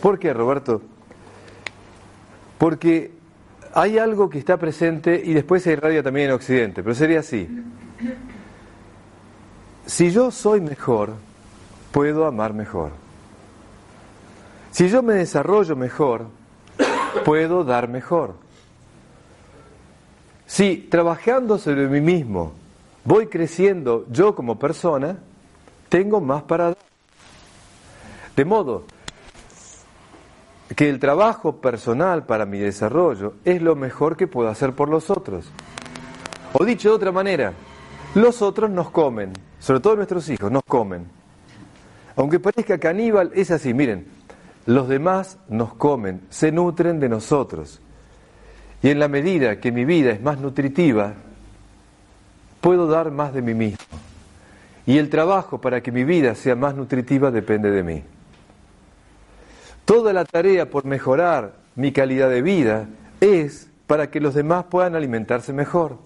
¿Por 0.00 0.18
qué, 0.18 0.32
Roberto? 0.32 0.82
Porque 2.58 3.12
hay 3.74 3.98
algo 3.98 4.30
que 4.30 4.38
está 4.38 4.56
presente 4.56 5.20
y 5.24 5.34
después 5.34 5.62
se 5.62 5.72
irradia 5.72 6.02
también 6.02 6.28
en 6.28 6.34
Occidente, 6.34 6.82
pero 6.82 6.94
sería 6.94 7.20
así. 7.20 7.48
Si 9.86 10.10
yo 10.10 10.30
soy 10.30 10.60
mejor, 10.60 11.14
puedo 11.92 12.26
amar 12.26 12.54
mejor. 12.54 12.90
Si 14.70 14.88
yo 14.88 15.02
me 15.02 15.14
desarrollo 15.14 15.76
mejor, 15.76 16.26
puedo 17.24 17.64
dar 17.64 17.88
mejor. 17.88 18.34
Si 20.46 20.76
trabajando 20.76 21.58
sobre 21.58 21.86
mí 21.86 22.00
mismo 22.00 22.52
voy 23.04 23.26
creciendo 23.26 24.06
yo 24.10 24.34
como 24.34 24.58
persona, 24.58 25.18
tengo 25.88 26.20
más 26.20 26.42
para 26.42 26.64
dar. 26.64 26.78
De 28.34 28.44
modo 28.44 28.84
que 30.74 30.88
el 30.88 30.98
trabajo 30.98 31.56
personal 31.56 32.24
para 32.24 32.46
mi 32.46 32.58
desarrollo 32.58 33.34
es 33.44 33.62
lo 33.62 33.76
mejor 33.76 34.16
que 34.16 34.26
puedo 34.26 34.48
hacer 34.48 34.72
por 34.72 34.88
los 34.88 35.10
otros. 35.10 35.46
O 36.52 36.64
dicho 36.64 36.88
de 36.88 36.94
otra 36.96 37.12
manera, 37.12 37.52
los 38.14 38.42
otros 38.42 38.70
nos 38.70 38.90
comen, 38.90 39.32
sobre 39.64 39.80
todo 39.80 39.96
nuestros 39.96 40.28
hijos, 40.28 40.52
nos 40.52 40.62
comen. 40.62 41.06
Aunque 42.16 42.38
parezca 42.38 42.76
caníbal, 42.76 43.30
es 43.34 43.50
así, 43.50 43.72
miren, 43.72 44.06
los 44.66 44.88
demás 44.88 45.38
nos 45.48 45.72
comen, 45.72 46.20
se 46.28 46.52
nutren 46.52 47.00
de 47.00 47.08
nosotros. 47.08 47.80
Y 48.82 48.90
en 48.90 48.98
la 48.98 49.08
medida 49.08 49.60
que 49.60 49.72
mi 49.72 49.86
vida 49.86 50.10
es 50.10 50.20
más 50.20 50.38
nutritiva, 50.38 51.14
puedo 52.60 52.86
dar 52.86 53.10
más 53.10 53.32
de 53.32 53.40
mí 53.40 53.54
mismo. 53.54 53.78
Y 54.84 54.98
el 54.98 55.08
trabajo 55.08 55.62
para 55.62 55.82
que 55.82 55.90
mi 55.90 56.04
vida 56.04 56.34
sea 56.34 56.56
más 56.56 56.74
nutritiva 56.74 57.30
depende 57.30 57.70
de 57.70 57.82
mí. 57.82 58.02
Toda 59.86 60.12
la 60.12 60.26
tarea 60.26 60.68
por 60.68 60.84
mejorar 60.84 61.54
mi 61.74 61.90
calidad 61.90 62.28
de 62.28 62.42
vida 62.42 62.86
es 63.18 63.70
para 63.86 64.10
que 64.10 64.20
los 64.20 64.34
demás 64.34 64.66
puedan 64.66 64.94
alimentarse 64.94 65.54
mejor. 65.54 65.96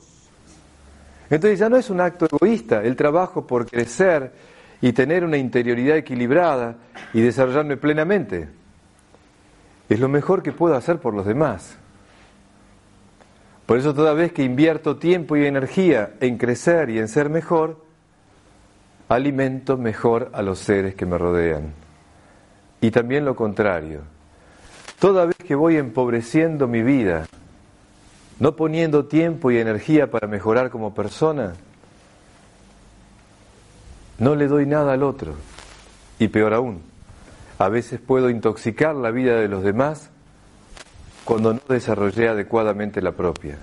Entonces 1.31 1.59
ya 1.59 1.69
no 1.69 1.77
es 1.77 1.91
un 1.91 2.01
acto 2.01 2.27
egoísta 2.27 2.83
el 2.83 2.97
trabajo 2.97 3.47
por 3.47 3.67
crecer 3.67 4.33
y 4.81 4.93
tener 4.93 5.25
una 5.25 5.37
interioridad 5.37 5.97
equilibrada 5.97 6.77
y 7.13 7.21
desarrollarme 7.21 7.77
plenamente. 7.77 8.49
Es 9.89 10.01
lo 10.01 10.09
mejor 10.09 10.43
que 10.43 10.53
puedo 10.53 10.75
hacer 10.75 10.99
por 10.99 11.15
los 11.15 11.27
demás. 11.27 11.77
Por 13.67 13.79
eso 13.79 13.93
toda 13.93 14.15
vez 14.15 14.33
que 14.33 14.43
invierto 14.43 14.97
tiempo 14.97 15.37
y 15.37 15.47
energía 15.47 16.15
en 16.21 16.39
crecer 16.39 16.89
y 16.91 16.99
en 16.99 17.09
ser 17.09 17.29
mejor, 17.29 17.85
alimento 19.09 19.77
mejor 19.77 20.31
a 20.33 20.43
los 20.43 20.59
seres 20.59 20.95
que 20.95 21.07
me 21.07 21.19
rodean 21.19 21.73
y 22.81 22.91
también 22.91 23.25
lo 23.25 23.35
contrario. 23.35 24.03
Toda 24.99 25.27
vez 25.27 25.37
que 25.37 25.55
voy 25.55 25.77
empobreciendo 25.77 26.67
mi 26.67 26.83
vida, 26.83 27.27
no 28.41 28.57
poniendo 28.57 29.07
tiempo 29.07 29.51
y 29.51 29.59
energía 29.59 30.11
para 30.11 30.27
mejorar 30.27 30.71
como 30.71 30.95
persona, 30.95 31.55
no 34.19 34.35
le 34.35 34.49
doy 34.49 34.67
nada 34.67 34.93
al 34.93 35.03
otro. 35.03 35.35
Y 36.19 36.29
peor 36.29 36.55
aún, 36.55 36.83
a 37.59 37.69
veces 37.69 38.01
puedo 38.01 38.31
intoxicar 38.31 38.95
la 38.95 39.11
vida 39.11 39.37
de 39.37 39.49
los 39.49 39.63
demás 39.63 40.11
cuando 41.25 41.55
no 41.55 41.61
desarrollé 41.69 42.29
adecuadamente 42.29 43.03
la 43.03 43.13
propia. 43.13 43.59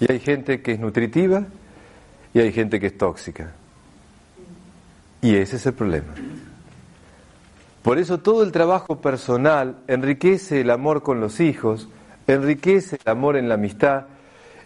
Y 0.00 0.10
hay 0.10 0.20
gente 0.20 0.60
que 0.60 0.72
es 0.72 0.80
nutritiva 0.80 1.44
y 2.32 2.40
hay 2.40 2.52
gente 2.52 2.80
que 2.80 2.88
es 2.88 2.98
tóxica. 2.98 3.52
Y 5.22 5.36
ese 5.36 5.56
es 5.56 5.66
el 5.66 5.72
problema. 5.72 6.14
Por 7.82 7.98
eso 7.98 8.18
todo 8.18 8.42
el 8.42 8.50
trabajo 8.50 9.00
personal 9.00 9.76
enriquece 9.88 10.62
el 10.62 10.70
amor 10.70 11.02
con 11.02 11.20
los 11.20 11.40
hijos, 11.40 11.88
enriquece 12.26 12.98
el 13.04 13.10
amor 13.10 13.36
en 13.36 13.48
la 13.48 13.54
amistad 13.54 14.06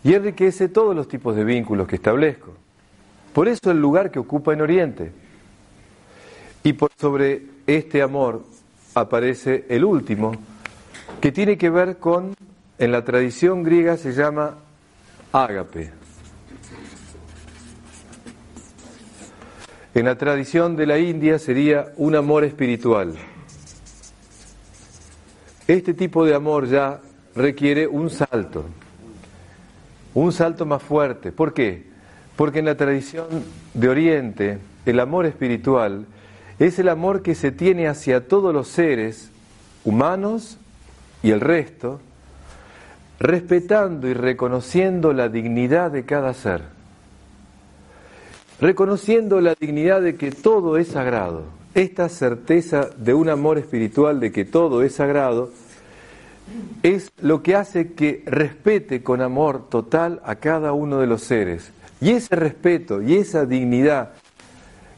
y 0.05 0.15
enriquece 0.15 0.69
todos 0.69 0.95
los 0.95 1.09
tipos 1.09 1.35
de 1.37 1.45
vínculos 1.45 1.89
que 1.89 1.97
establezco. 1.97 2.55
Por 3.33 3.49
eso 3.49 3.71
el 3.71 3.81
lugar 3.81 4.11
que 4.11 4.19
ocupa 4.19 4.53
en 4.53 4.61
Oriente. 4.61 5.13
Y 6.63 6.73
por 6.73 6.91
sobre 6.99 7.43
este 7.67 8.03
amor 8.03 8.45
aparece 8.95 9.67
el 9.69 9.85
último, 9.85 10.33
que 11.21 11.33
tiene 11.33 11.57
que 11.57 11.71
ver 11.71 11.99
con, 11.99 12.35
en 12.79 12.93
la 12.93 13.05
tradición 13.05 13.63
griega 13.63 13.97
se 13.97 14.13
llama 14.13 14.57
ágape. 15.33 15.93
En 19.95 20.05
la 20.05 20.17
tradición 20.17 20.77
de 20.77 20.87
la 20.87 20.99
India 20.99 21.39
sería 21.39 21.93
un 21.97 22.15
amor 22.15 22.45
espiritual. 22.45 23.15
Este 25.67 25.93
tipo 25.93 26.25
de 26.25 26.35
amor 26.35 26.69
ya 26.69 27.01
requiere 27.39 27.87
un 27.87 28.11
salto, 28.11 28.65
un 30.15 30.33
salto 30.33 30.67
más 30.67 30.83
fuerte. 30.83 31.33
¿Por 31.33 31.55
qué? 31.55 31.85
Porque 32.37 32.59
en 32.59 32.65
la 32.65 32.77
tradición 32.77 33.27
de 33.75 33.89
Oriente 33.89 34.59
el 34.85 35.01
amor 35.01 35.25
espiritual 35.27 36.07
es 36.59 36.79
el 36.79 36.89
amor 36.89 37.23
que 37.23 37.35
se 37.35 37.53
tiene 37.53 37.87
hacia 37.87 38.27
todos 38.27 38.53
los 38.53 38.69
seres 38.69 39.31
humanos 39.85 40.59
y 41.23 41.31
el 41.31 41.41
resto, 41.41 42.01
respetando 43.21 44.09
y 44.09 44.15
reconociendo 44.15 45.13
la 45.13 45.29
dignidad 45.29 45.93
de 45.93 46.05
cada 46.05 46.35
ser, 46.35 46.63
reconociendo 48.61 49.41
la 49.41 49.55
dignidad 49.59 50.03
de 50.03 50.17
que 50.17 50.33
todo 50.33 50.77
es 50.77 50.89
sagrado, 50.89 51.45
esta 51.75 52.09
certeza 52.09 52.89
de 52.97 53.15
un 53.15 53.29
amor 53.29 53.59
espiritual 53.59 54.19
de 54.19 54.33
que 54.33 54.45
todo 54.45 54.83
es 54.83 54.97
sagrado, 54.97 55.51
es 56.83 57.11
lo 57.21 57.43
que 57.43 57.57
hace 57.57 57.93
que 57.93 58.23
respete 58.27 59.03
con 59.03 59.21
amor 59.21 59.69
total 59.69 60.21
a 60.25 60.37
cada 60.37 60.73
uno 60.73 61.01
de 61.01 61.07
los 61.07 61.23
seres. 61.23 61.73
Y 62.01 62.11
ese 62.11 62.37
respeto 62.37 63.03
y 63.03 63.17
esa 63.17 63.47
dignidad 63.47 64.11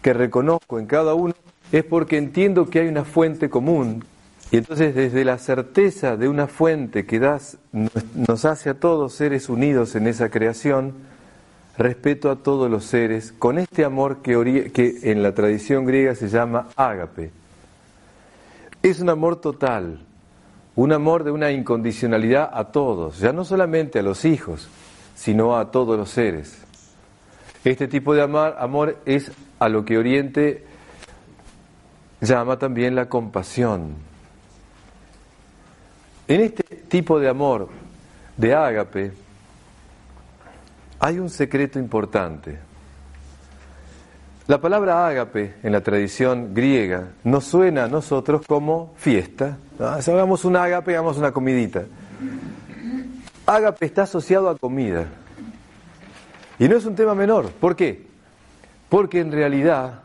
que 0.03 0.13
reconozco 0.13 0.79
en 0.79 0.87
cada 0.87 1.15
uno 1.15 1.35
es 1.73 1.85
porque 1.85 2.19
entiendo 2.19 2.69
que 2.69 2.81
hay 2.81 2.89
una 2.89 3.05
fuente 3.05 3.49
común. 3.49 4.05
Y 4.51 4.59
entonces 4.59 4.95
desde 4.95 5.25
la 5.25 5.39
certeza 5.39 6.17
de 6.17 6.29
una 6.29 6.49
fuente 6.49 7.07
que 7.07 7.21
nos 7.21 8.45
hace 8.45 8.71
a 8.71 8.75
todos 8.75 9.15
seres 9.15 9.49
unidos 9.49 9.95
en 9.95 10.09
esa 10.09 10.29
creación, 10.29 10.95
respeto 11.79 12.31
a 12.31 12.37
todos 12.37 12.71
los 12.71 12.85
seres 12.85 13.33
con 13.33 13.59
este 13.59 13.85
amor 13.85 14.19
que, 14.23 14.71
que 14.73 15.11
en 15.11 15.23
la 15.23 15.35
tradición 15.35 15.87
griega 15.87 16.15
se 16.15 16.29
llama 16.29 16.69
ágape. 16.77 17.31
Es 18.83 19.01
un 19.01 19.09
amor 19.09 19.41
total, 19.41 20.05
un 20.81 20.93
amor 20.93 21.25
de 21.25 21.31
una 21.31 21.51
incondicionalidad 21.51 22.49
a 22.55 22.73
todos, 22.73 23.19
ya 23.19 23.35
no 23.35 23.45
solamente 23.45 23.99
a 23.99 24.03
los 24.03 24.25
hijos, 24.25 24.67
sino 25.15 25.59
a 25.59 25.71
todos 25.71 25.99
los 25.99 26.09
seres. 26.09 26.57
Este 27.63 27.87
tipo 27.87 28.15
de 28.15 28.23
amor, 28.23 28.97
es 29.05 29.31
a 29.59 29.69
lo 29.69 29.85
que 29.85 29.99
Oriente 29.99 30.65
llama 32.23 32.59
también 32.59 32.95
la 32.95 33.11
compasión. 33.11 33.93
En 36.27 36.41
este 36.41 36.63
tipo 36.89 37.21
de 37.21 37.29
amor, 37.29 37.69
de 38.39 38.55
ágape, 38.55 39.13
hay 40.99 41.19
un 41.19 41.29
secreto 41.29 41.79
importante. 41.79 42.59
La 44.47 44.59
palabra 44.59 45.07
ágape 45.07 45.57
en 45.63 45.73
la 45.73 45.83
tradición 45.83 46.55
griega 46.55 47.09
nos 47.25 47.45
suena 47.45 47.85
a 47.85 47.89
nosotros 47.89 48.47
como 48.47 48.95
fiesta. 48.97 49.59
Si 50.01 50.11
hagamos 50.11 50.45
un 50.45 50.57
ágape, 50.57 50.93
hagamos 50.93 51.17
una 51.17 51.33
comidita. 51.33 51.85
Ágape 53.47 53.87
está 53.87 54.03
asociado 54.03 54.51
a 54.51 54.59
comida. 54.59 55.07
Y 56.59 56.69
no 56.69 56.77
es 56.77 56.85
un 56.85 56.95
tema 56.95 57.15
menor. 57.15 57.51
¿Por 57.53 57.75
qué? 57.77 58.07
Porque 58.91 59.21
en 59.21 59.33
realidad 59.33 60.03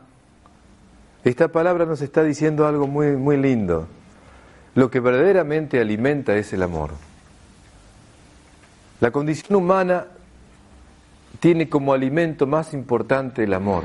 esta 1.24 1.48
palabra 1.48 1.84
nos 1.84 2.00
está 2.00 2.22
diciendo 2.22 2.66
algo 2.66 2.86
muy, 2.86 3.16
muy 3.16 3.36
lindo. 3.36 3.86
Lo 4.74 4.90
que 4.90 5.00
verdaderamente 5.00 5.78
alimenta 5.78 6.34
es 6.36 6.54
el 6.54 6.62
amor. 6.62 6.92
La 9.00 9.10
condición 9.10 9.56
humana 9.56 10.06
tiene 11.38 11.68
como 11.68 11.92
alimento 11.92 12.46
más 12.46 12.72
importante 12.72 13.44
el 13.44 13.52
amor. 13.52 13.84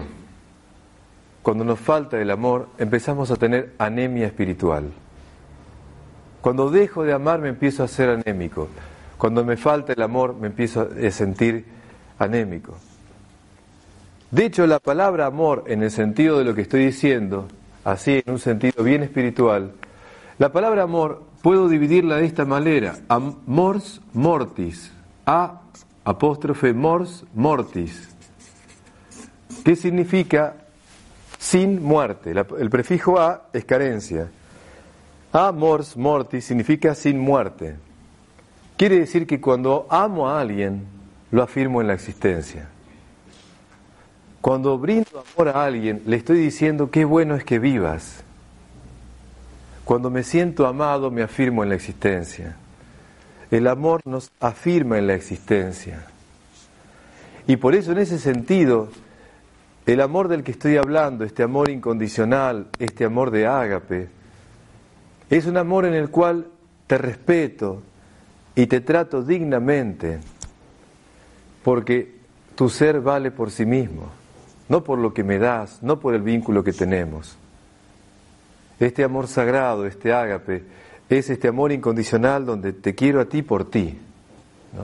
Cuando 1.41 1.65
nos 1.65 1.79
falta 1.79 2.21
el 2.21 2.31
amor, 2.31 2.69
empezamos 2.77 3.29
a 3.29 3.35
tener 3.35 3.73
anemia 3.77 4.27
espiritual. 4.27 4.93
Cuando 6.41 6.69
dejo 6.69 7.03
de 7.03 7.13
amar, 7.13 7.39
me 7.39 7.49
empiezo 7.49 7.83
a 7.83 7.87
ser 7.87 8.09
anémico. 8.09 8.67
Cuando 9.17 9.45
me 9.45 9.57
falta 9.57 9.93
el 9.93 10.01
amor, 10.01 10.35
me 10.35 10.47
empiezo 10.47 10.81
a 10.81 11.11
sentir 11.11 11.65
anémico. 12.17 12.75
De 14.31 14.45
hecho, 14.45 14.65
la 14.65 14.79
palabra 14.79 15.27
amor, 15.27 15.65
en 15.67 15.83
el 15.83 15.91
sentido 15.91 16.39
de 16.39 16.45
lo 16.45 16.55
que 16.55 16.61
estoy 16.61 16.85
diciendo, 16.85 17.47
así 17.83 18.23
en 18.25 18.33
un 18.33 18.39
sentido 18.39 18.83
bien 18.83 19.03
espiritual, 19.03 19.73
la 20.39 20.51
palabra 20.51 20.83
amor 20.83 21.21
puedo 21.43 21.67
dividirla 21.67 22.15
de 22.15 22.25
esta 22.25 22.45
manera, 22.45 22.95
amors 23.09 24.01
mortis, 24.13 24.91
a 25.25 25.61
apóstrofe 26.03 26.73
mors 26.73 27.25
mortis, 27.35 28.09
que 29.63 29.75
significa 29.75 30.55
sin 31.37 31.83
muerte. 31.83 32.33
el 32.57 32.69
prefijo 32.69 33.19
a 33.19 33.43
es 33.53 33.65
carencia. 33.65 34.29
Amors 35.31 35.95
mortis 35.95 36.45
significa 36.45 36.93
sin 36.93 37.19
muerte. 37.19 37.75
Quiere 38.77 38.99
decir 38.99 39.25
que 39.25 39.39
cuando 39.39 39.87
amo 39.89 40.27
a 40.27 40.41
alguien, 40.41 40.85
lo 41.31 41.43
afirmo 41.43 41.81
en 41.81 41.87
la 41.87 41.93
existencia. 41.93 42.67
Cuando 44.41 44.77
brindo 44.77 45.23
amor 45.33 45.49
a 45.49 45.63
alguien, 45.63 46.01
le 46.05 46.17
estoy 46.17 46.39
diciendo 46.39 46.89
qué 46.89 47.05
bueno 47.05 47.35
es 47.35 47.43
que 47.45 47.59
vivas. 47.59 48.23
Cuando 49.85 50.09
me 50.09 50.23
siento 50.23 50.67
amado, 50.67 51.11
me 51.11 51.21
afirmo 51.21 51.63
en 51.63 51.69
la 51.69 51.75
existencia. 51.75 52.57
El 53.51 53.67
amor 53.67 54.01
nos 54.05 54.31
afirma 54.39 54.97
en 54.97 55.07
la 55.07 55.13
existencia. 55.13 56.07
Y 57.47 57.57
por 57.57 57.75
eso 57.75 57.91
en 57.91 57.99
ese 57.99 58.19
sentido, 58.19 58.89
el 59.85 60.01
amor 60.01 60.27
del 60.27 60.43
que 60.43 60.51
estoy 60.51 60.77
hablando, 60.77 61.23
este 61.23 61.43
amor 61.43 61.69
incondicional, 61.69 62.67
este 62.79 63.05
amor 63.05 63.31
de 63.31 63.47
ágape, 63.47 64.09
es 65.37 65.45
un 65.47 65.57
amor 65.57 65.85
en 65.85 65.93
el 65.93 66.09
cual 66.09 66.47
te 66.87 66.97
respeto 66.97 67.81
y 68.55 68.67
te 68.67 68.81
trato 68.81 69.23
dignamente, 69.23 70.19
porque 71.63 72.15
tu 72.55 72.69
ser 72.69 73.01
vale 73.01 73.31
por 73.31 73.49
sí 73.49 73.65
mismo 73.65 74.21
no 74.71 74.85
por 74.85 74.99
lo 74.99 75.13
que 75.13 75.25
me 75.25 75.37
das, 75.37 75.83
no 75.83 75.99
por 75.99 76.15
el 76.15 76.21
vínculo 76.21 76.63
que 76.63 76.71
tenemos. 76.71 77.35
Este 78.79 79.03
amor 79.03 79.27
sagrado, 79.27 79.85
este 79.85 80.13
ágape, 80.13 80.63
es 81.09 81.29
este 81.29 81.49
amor 81.49 81.73
incondicional 81.73 82.45
donde 82.45 82.71
te 82.71 82.95
quiero 82.95 83.19
a 83.19 83.25
ti 83.25 83.41
por 83.41 83.69
ti. 83.69 83.99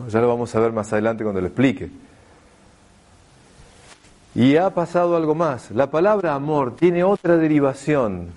Ya 0.09 0.19
lo 0.19 0.27
vamos 0.27 0.53
a 0.53 0.59
ver 0.59 0.73
más 0.73 0.91
adelante 0.91 1.23
cuando 1.23 1.39
lo 1.39 1.47
explique. 1.47 1.89
Y 4.35 4.57
ha 4.57 4.71
pasado 4.71 5.15
algo 5.15 5.35
más. 5.35 5.71
La 5.71 5.89
palabra 5.89 6.35
amor 6.35 6.75
tiene 6.75 7.05
otra 7.05 7.37
derivación. 7.37 8.27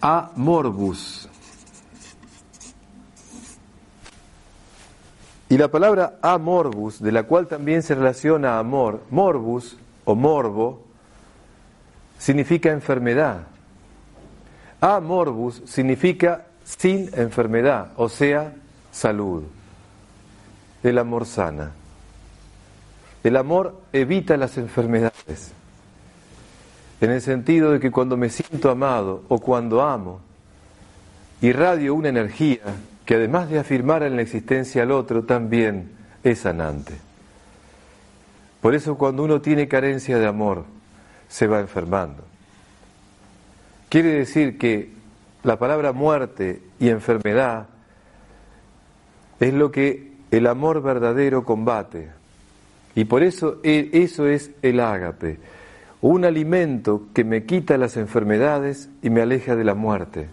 Amorbus. 0.00 1.28
Y 5.50 5.56
la 5.56 5.68
palabra 5.68 6.18
amorbus, 6.20 7.00
de 7.02 7.10
la 7.10 7.22
cual 7.22 7.46
también 7.46 7.82
se 7.82 7.94
relaciona 7.94 8.58
amor, 8.58 9.02
morbus 9.10 9.78
o 10.04 10.14
morbo, 10.14 10.84
significa 12.18 12.70
enfermedad. 12.70 13.46
Amorbus 14.80 15.62
significa 15.64 16.46
sin 16.64 17.10
enfermedad, 17.14 17.92
o 17.96 18.08
sea, 18.08 18.52
salud. 18.92 19.44
El 20.82 20.98
amor 20.98 21.24
sana. 21.24 21.72
El 23.24 23.36
amor 23.36 23.80
evita 23.92 24.36
las 24.36 24.58
enfermedades. 24.58 25.52
En 27.00 27.10
el 27.10 27.20
sentido 27.20 27.70
de 27.70 27.80
que 27.80 27.90
cuando 27.90 28.16
me 28.16 28.28
siento 28.28 28.70
amado 28.70 29.22
o 29.28 29.38
cuando 29.38 29.82
amo, 29.82 30.20
irradio 31.40 31.94
una 31.94 32.08
energía 32.08 32.60
que 33.04 33.14
además 33.14 33.48
de 33.48 33.58
afirmar 33.58 34.02
en 34.02 34.16
la 34.16 34.22
existencia 34.22 34.82
al 34.82 34.90
otro, 34.90 35.24
también 35.24 35.92
es 36.24 36.40
sanante. 36.40 36.94
Por 38.60 38.74
eso 38.74 38.98
cuando 38.98 39.22
uno 39.22 39.40
tiene 39.40 39.68
carencia 39.68 40.18
de 40.18 40.26
amor, 40.26 40.64
se 41.28 41.46
va 41.46 41.60
enfermando. 41.60 42.24
Quiere 43.88 44.10
decir 44.10 44.58
que 44.58 44.90
la 45.44 45.58
palabra 45.58 45.92
muerte 45.92 46.60
y 46.80 46.88
enfermedad 46.88 47.68
es 49.40 49.54
lo 49.54 49.70
que 49.70 50.12
el 50.30 50.46
amor 50.46 50.82
verdadero 50.82 51.44
combate. 51.44 52.10
Y 52.94 53.04
por 53.04 53.22
eso 53.22 53.60
e, 53.62 53.90
eso 53.92 54.26
es 54.26 54.50
el 54.62 54.80
ágape, 54.80 55.38
un 56.00 56.24
alimento 56.24 57.06
que 57.12 57.24
me 57.24 57.44
quita 57.44 57.76
las 57.76 57.96
enfermedades 57.96 58.88
y 59.02 59.10
me 59.10 59.22
aleja 59.22 59.56
de 59.56 59.64
la 59.64 59.74
muerte. 59.74 60.28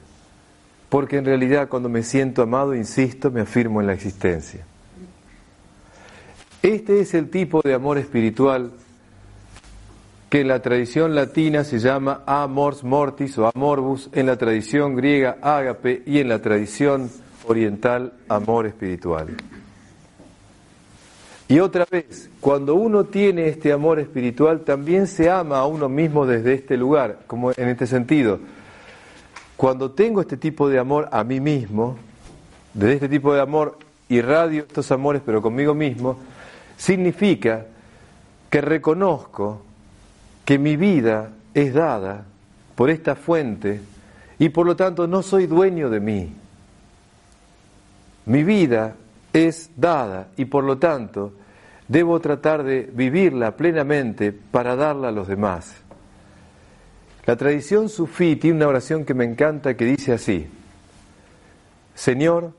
Porque 0.90 1.18
en 1.18 1.26
realidad 1.26 1.68
cuando 1.68 1.90
me 1.90 2.04
siento 2.04 2.44
amado, 2.44 2.76
insisto, 2.76 3.32
me 3.32 3.42
afirmo 3.42 3.82
en 3.82 3.88
la 3.88 3.94
existencia. 3.94 4.66
Este 6.62 7.00
es 7.00 7.14
el 7.14 7.30
tipo 7.30 7.62
de 7.62 7.74
amor 7.74 7.98
espiritual 7.98 8.72
que 10.30 10.42
en 10.42 10.48
la 10.48 10.62
tradición 10.62 11.16
latina 11.16 11.64
se 11.64 11.80
llama 11.80 12.24
amors 12.26 12.84
mortis 12.84 13.38
o 13.38 13.48
amorbus, 13.54 14.10
en 14.14 14.26
la 14.26 14.38
tradición 14.38 14.96
griega 14.96 15.38
ágape 15.42 16.04
y 16.06 16.20
en 16.20 16.30
la 16.30 16.42
tradición 16.42 17.10
oriental 17.48 18.14
amor 18.28 18.66
espiritual. 18.66 19.28
Y 21.48 21.60
otra 21.60 21.86
vez, 21.90 22.30
cuando 22.42 22.74
uno 22.74 23.04
tiene 23.04 23.48
este 23.48 23.72
amor 23.72 24.00
espiritual, 24.00 24.62
también 24.62 25.06
se 25.06 25.30
ama 25.30 25.60
a 25.60 25.68
uno 25.68 25.90
mismo 25.90 26.26
desde 26.26 26.54
este 26.54 26.76
lugar, 26.76 27.20
como 27.28 27.52
en 27.52 27.70
este 27.70 27.86
sentido. 27.86 28.40
Cuando 29.56 29.92
tengo 29.92 30.22
este 30.22 30.38
tipo 30.38 30.68
de 30.70 30.80
amor 30.80 31.08
a 31.12 31.24
mí 31.24 31.40
mismo, 31.40 31.98
desde 32.74 32.96
este 32.96 33.10
tipo 33.10 33.34
de 33.34 33.42
amor 33.42 33.78
irradio 34.10 34.64
estos 34.64 34.92
amores, 34.92 35.22
pero 35.24 35.42
conmigo 35.42 35.76
mismo, 35.76 36.18
significa 36.78 37.66
que 38.50 38.62
reconozco 38.62 39.62
que 40.46 40.58
mi 40.58 40.76
vida 40.78 41.30
es 41.54 41.74
dada 41.74 42.26
por 42.76 42.90
esta 42.90 43.16
fuente 43.16 43.82
y 44.40 44.50
por 44.50 44.66
lo 44.66 44.76
tanto 44.76 45.08
no 45.08 45.22
soy 45.22 45.48
dueño 45.48 45.90
de 45.90 46.00
mí. 46.00 46.34
Mi 48.26 48.44
vida 48.44 48.96
es 49.36 49.70
dada 49.76 50.30
y 50.38 50.46
por 50.46 50.64
lo 50.64 50.78
tanto 50.78 51.34
debo 51.90 52.22
tratar 52.22 52.64
de 52.64 52.90
vivirla 52.94 53.58
plenamente 53.58 54.32
para 54.32 54.78
darla 54.78 55.10
a 55.10 55.12
los 55.12 55.28
demás. 55.28 55.76
La 57.26 57.36
tradición 57.36 57.90
sufí 57.90 58.38
tiene 58.38 58.58
una 58.58 58.70
oración 58.70 59.04
que 59.04 59.14
me 59.14 59.26
encanta 59.26 59.76
que 59.76 59.84
dice 59.84 60.14
así, 60.14 60.48
Señor, 61.94 62.54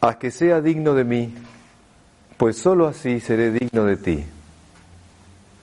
haz 0.00 0.16
que 0.16 0.30
sea 0.30 0.62
digno 0.62 0.94
de 0.94 1.04
mí, 1.04 1.34
pues 2.38 2.56
sólo 2.56 2.86
así 2.86 3.20
seré 3.20 3.50
digno 3.50 3.84
de 3.84 3.96
ti. 3.98 4.24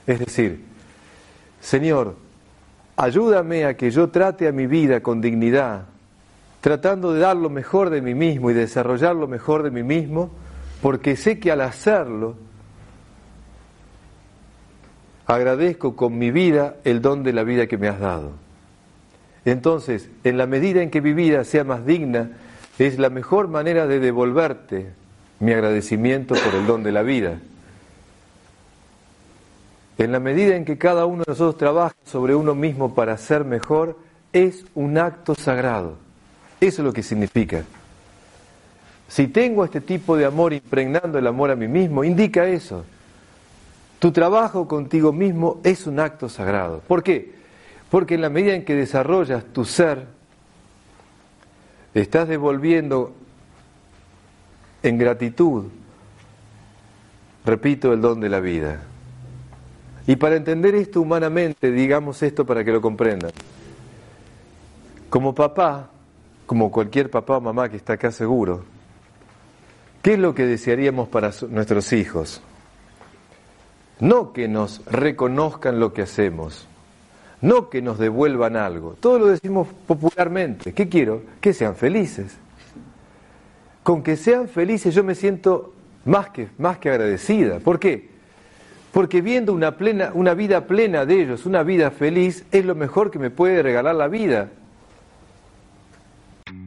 Es 0.05 0.19
decir, 0.19 0.63
Señor, 1.59 2.17
ayúdame 2.97 3.65
a 3.65 3.75
que 3.75 3.89
yo 3.89 4.09
trate 4.09 4.47
a 4.47 4.51
mi 4.51 4.67
vida 4.67 5.01
con 5.01 5.21
dignidad, 5.21 5.85
tratando 6.59 7.13
de 7.13 7.21
dar 7.21 7.35
lo 7.35 7.49
mejor 7.49 7.89
de 7.89 8.01
mí 8.01 8.13
mismo 8.13 8.51
y 8.51 8.53
desarrollar 8.53 9.15
lo 9.15 9.27
mejor 9.27 9.63
de 9.63 9.71
mí 9.71 9.81
mismo, 9.81 10.29
porque 10.81 11.15
sé 11.15 11.39
que 11.39 11.51
al 11.51 11.61
hacerlo, 11.61 12.35
agradezco 15.27 15.95
con 15.95 16.17
mi 16.17 16.31
vida 16.31 16.75
el 16.83 17.01
don 17.01 17.23
de 17.23 17.33
la 17.33 17.43
vida 17.43 17.67
que 17.67 17.77
me 17.77 17.87
has 17.87 17.99
dado. 17.99 18.31
Entonces, 19.45 20.09
en 20.23 20.37
la 20.37 20.47
medida 20.47 20.81
en 20.81 20.89
que 20.89 21.01
mi 21.01 21.13
vida 21.13 21.43
sea 21.43 21.63
más 21.63 21.85
digna, 21.85 22.31
es 22.79 22.99
la 22.99 23.09
mejor 23.09 23.47
manera 23.47 23.87
de 23.87 23.99
devolverte 23.99 24.91
mi 25.39 25.51
agradecimiento 25.53 26.35
por 26.35 26.53
el 26.55 26.65
don 26.67 26.83
de 26.83 26.91
la 26.91 27.01
vida. 27.01 27.39
En 29.97 30.11
la 30.11 30.19
medida 30.19 30.55
en 30.55 30.65
que 30.65 30.77
cada 30.77 31.05
uno 31.05 31.23
de 31.25 31.31
nosotros 31.31 31.57
trabaja 31.57 31.95
sobre 32.05 32.33
uno 32.33 32.55
mismo 32.55 32.95
para 32.95 33.17
ser 33.17 33.45
mejor, 33.45 33.99
es 34.33 34.65
un 34.73 34.97
acto 34.97 35.35
sagrado. 35.35 35.97
Eso 36.59 36.81
es 36.81 36.85
lo 36.85 36.93
que 36.93 37.03
significa. 37.03 37.63
Si 39.11 39.27
tengo 39.27 39.65
este 39.65 39.81
tipo 39.81 40.15
de 40.15 40.23
amor 40.23 40.53
impregnando 40.53 41.19
el 41.19 41.27
amor 41.27 41.51
a 41.51 41.55
mí 41.57 41.67
mismo, 41.67 42.05
indica 42.05 42.47
eso. 42.47 42.85
Tu 43.99 44.13
trabajo 44.13 44.69
contigo 44.69 45.11
mismo 45.11 45.59
es 45.65 45.85
un 45.85 45.99
acto 45.99 46.29
sagrado. 46.29 46.79
¿Por 46.87 47.03
qué? 47.03 47.33
Porque 47.89 48.15
en 48.15 48.21
la 48.21 48.29
medida 48.29 48.53
en 48.53 48.63
que 48.63 48.73
desarrollas 48.73 49.43
tu 49.51 49.65
ser, 49.65 50.07
estás 51.93 52.29
devolviendo 52.29 53.13
en 54.81 54.97
gratitud, 54.97 55.65
repito, 57.43 57.91
el 57.91 57.99
don 57.99 58.21
de 58.21 58.29
la 58.29 58.39
vida. 58.39 58.79
Y 60.07 60.15
para 60.15 60.37
entender 60.37 60.73
esto 60.73 61.01
humanamente, 61.01 61.69
digamos 61.69 62.23
esto 62.23 62.45
para 62.45 62.63
que 62.63 62.71
lo 62.71 62.79
comprendan. 62.79 63.31
Como 65.09 65.35
papá, 65.35 65.89
como 66.45 66.71
cualquier 66.71 67.11
papá 67.11 67.35
o 67.35 67.41
mamá 67.41 67.67
que 67.67 67.75
está 67.75 67.93
acá 67.93 68.09
seguro, 68.09 68.70
¿Qué 70.01 70.13
es 70.13 70.19
lo 70.19 70.33
que 70.33 70.45
desearíamos 70.45 71.09
para 71.09 71.31
nuestros 71.49 71.93
hijos? 71.93 72.41
No 73.99 74.33
que 74.33 74.47
nos 74.47 74.83
reconozcan 74.85 75.79
lo 75.79 75.93
que 75.93 76.01
hacemos, 76.01 76.67
no 77.41 77.69
que 77.69 77.83
nos 77.83 77.99
devuelvan 77.99 78.55
algo. 78.55 78.95
Todo 78.99 79.19
lo 79.19 79.27
decimos 79.27 79.67
popularmente. 79.85 80.73
¿Qué 80.73 80.89
quiero? 80.89 81.21
Que 81.39 81.53
sean 81.53 81.75
felices. 81.75 82.35
Con 83.83 84.01
que 84.01 84.15
sean 84.17 84.47
felices 84.47 84.95
yo 84.95 85.03
me 85.03 85.13
siento 85.13 85.73
más 86.05 86.29
que, 86.29 86.47
más 86.57 86.79
que 86.79 86.89
agradecida. 86.89 87.59
¿Por 87.59 87.79
qué? 87.79 88.09
Porque 88.91 89.21
viendo 89.21 89.53
una, 89.53 89.77
plena, 89.77 90.11
una 90.15 90.33
vida 90.33 90.65
plena 90.65 91.05
de 91.05 91.21
ellos, 91.21 91.45
una 91.45 91.61
vida 91.61 91.91
feliz, 91.91 92.43
es 92.51 92.65
lo 92.65 92.73
mejor 92.73 93.11
que 93.11 93.19
me 93.19 93.29
puede 93.29 93.61
regalar 93.61 93.95
la 93.95 94.07
vida. 94.07 94.49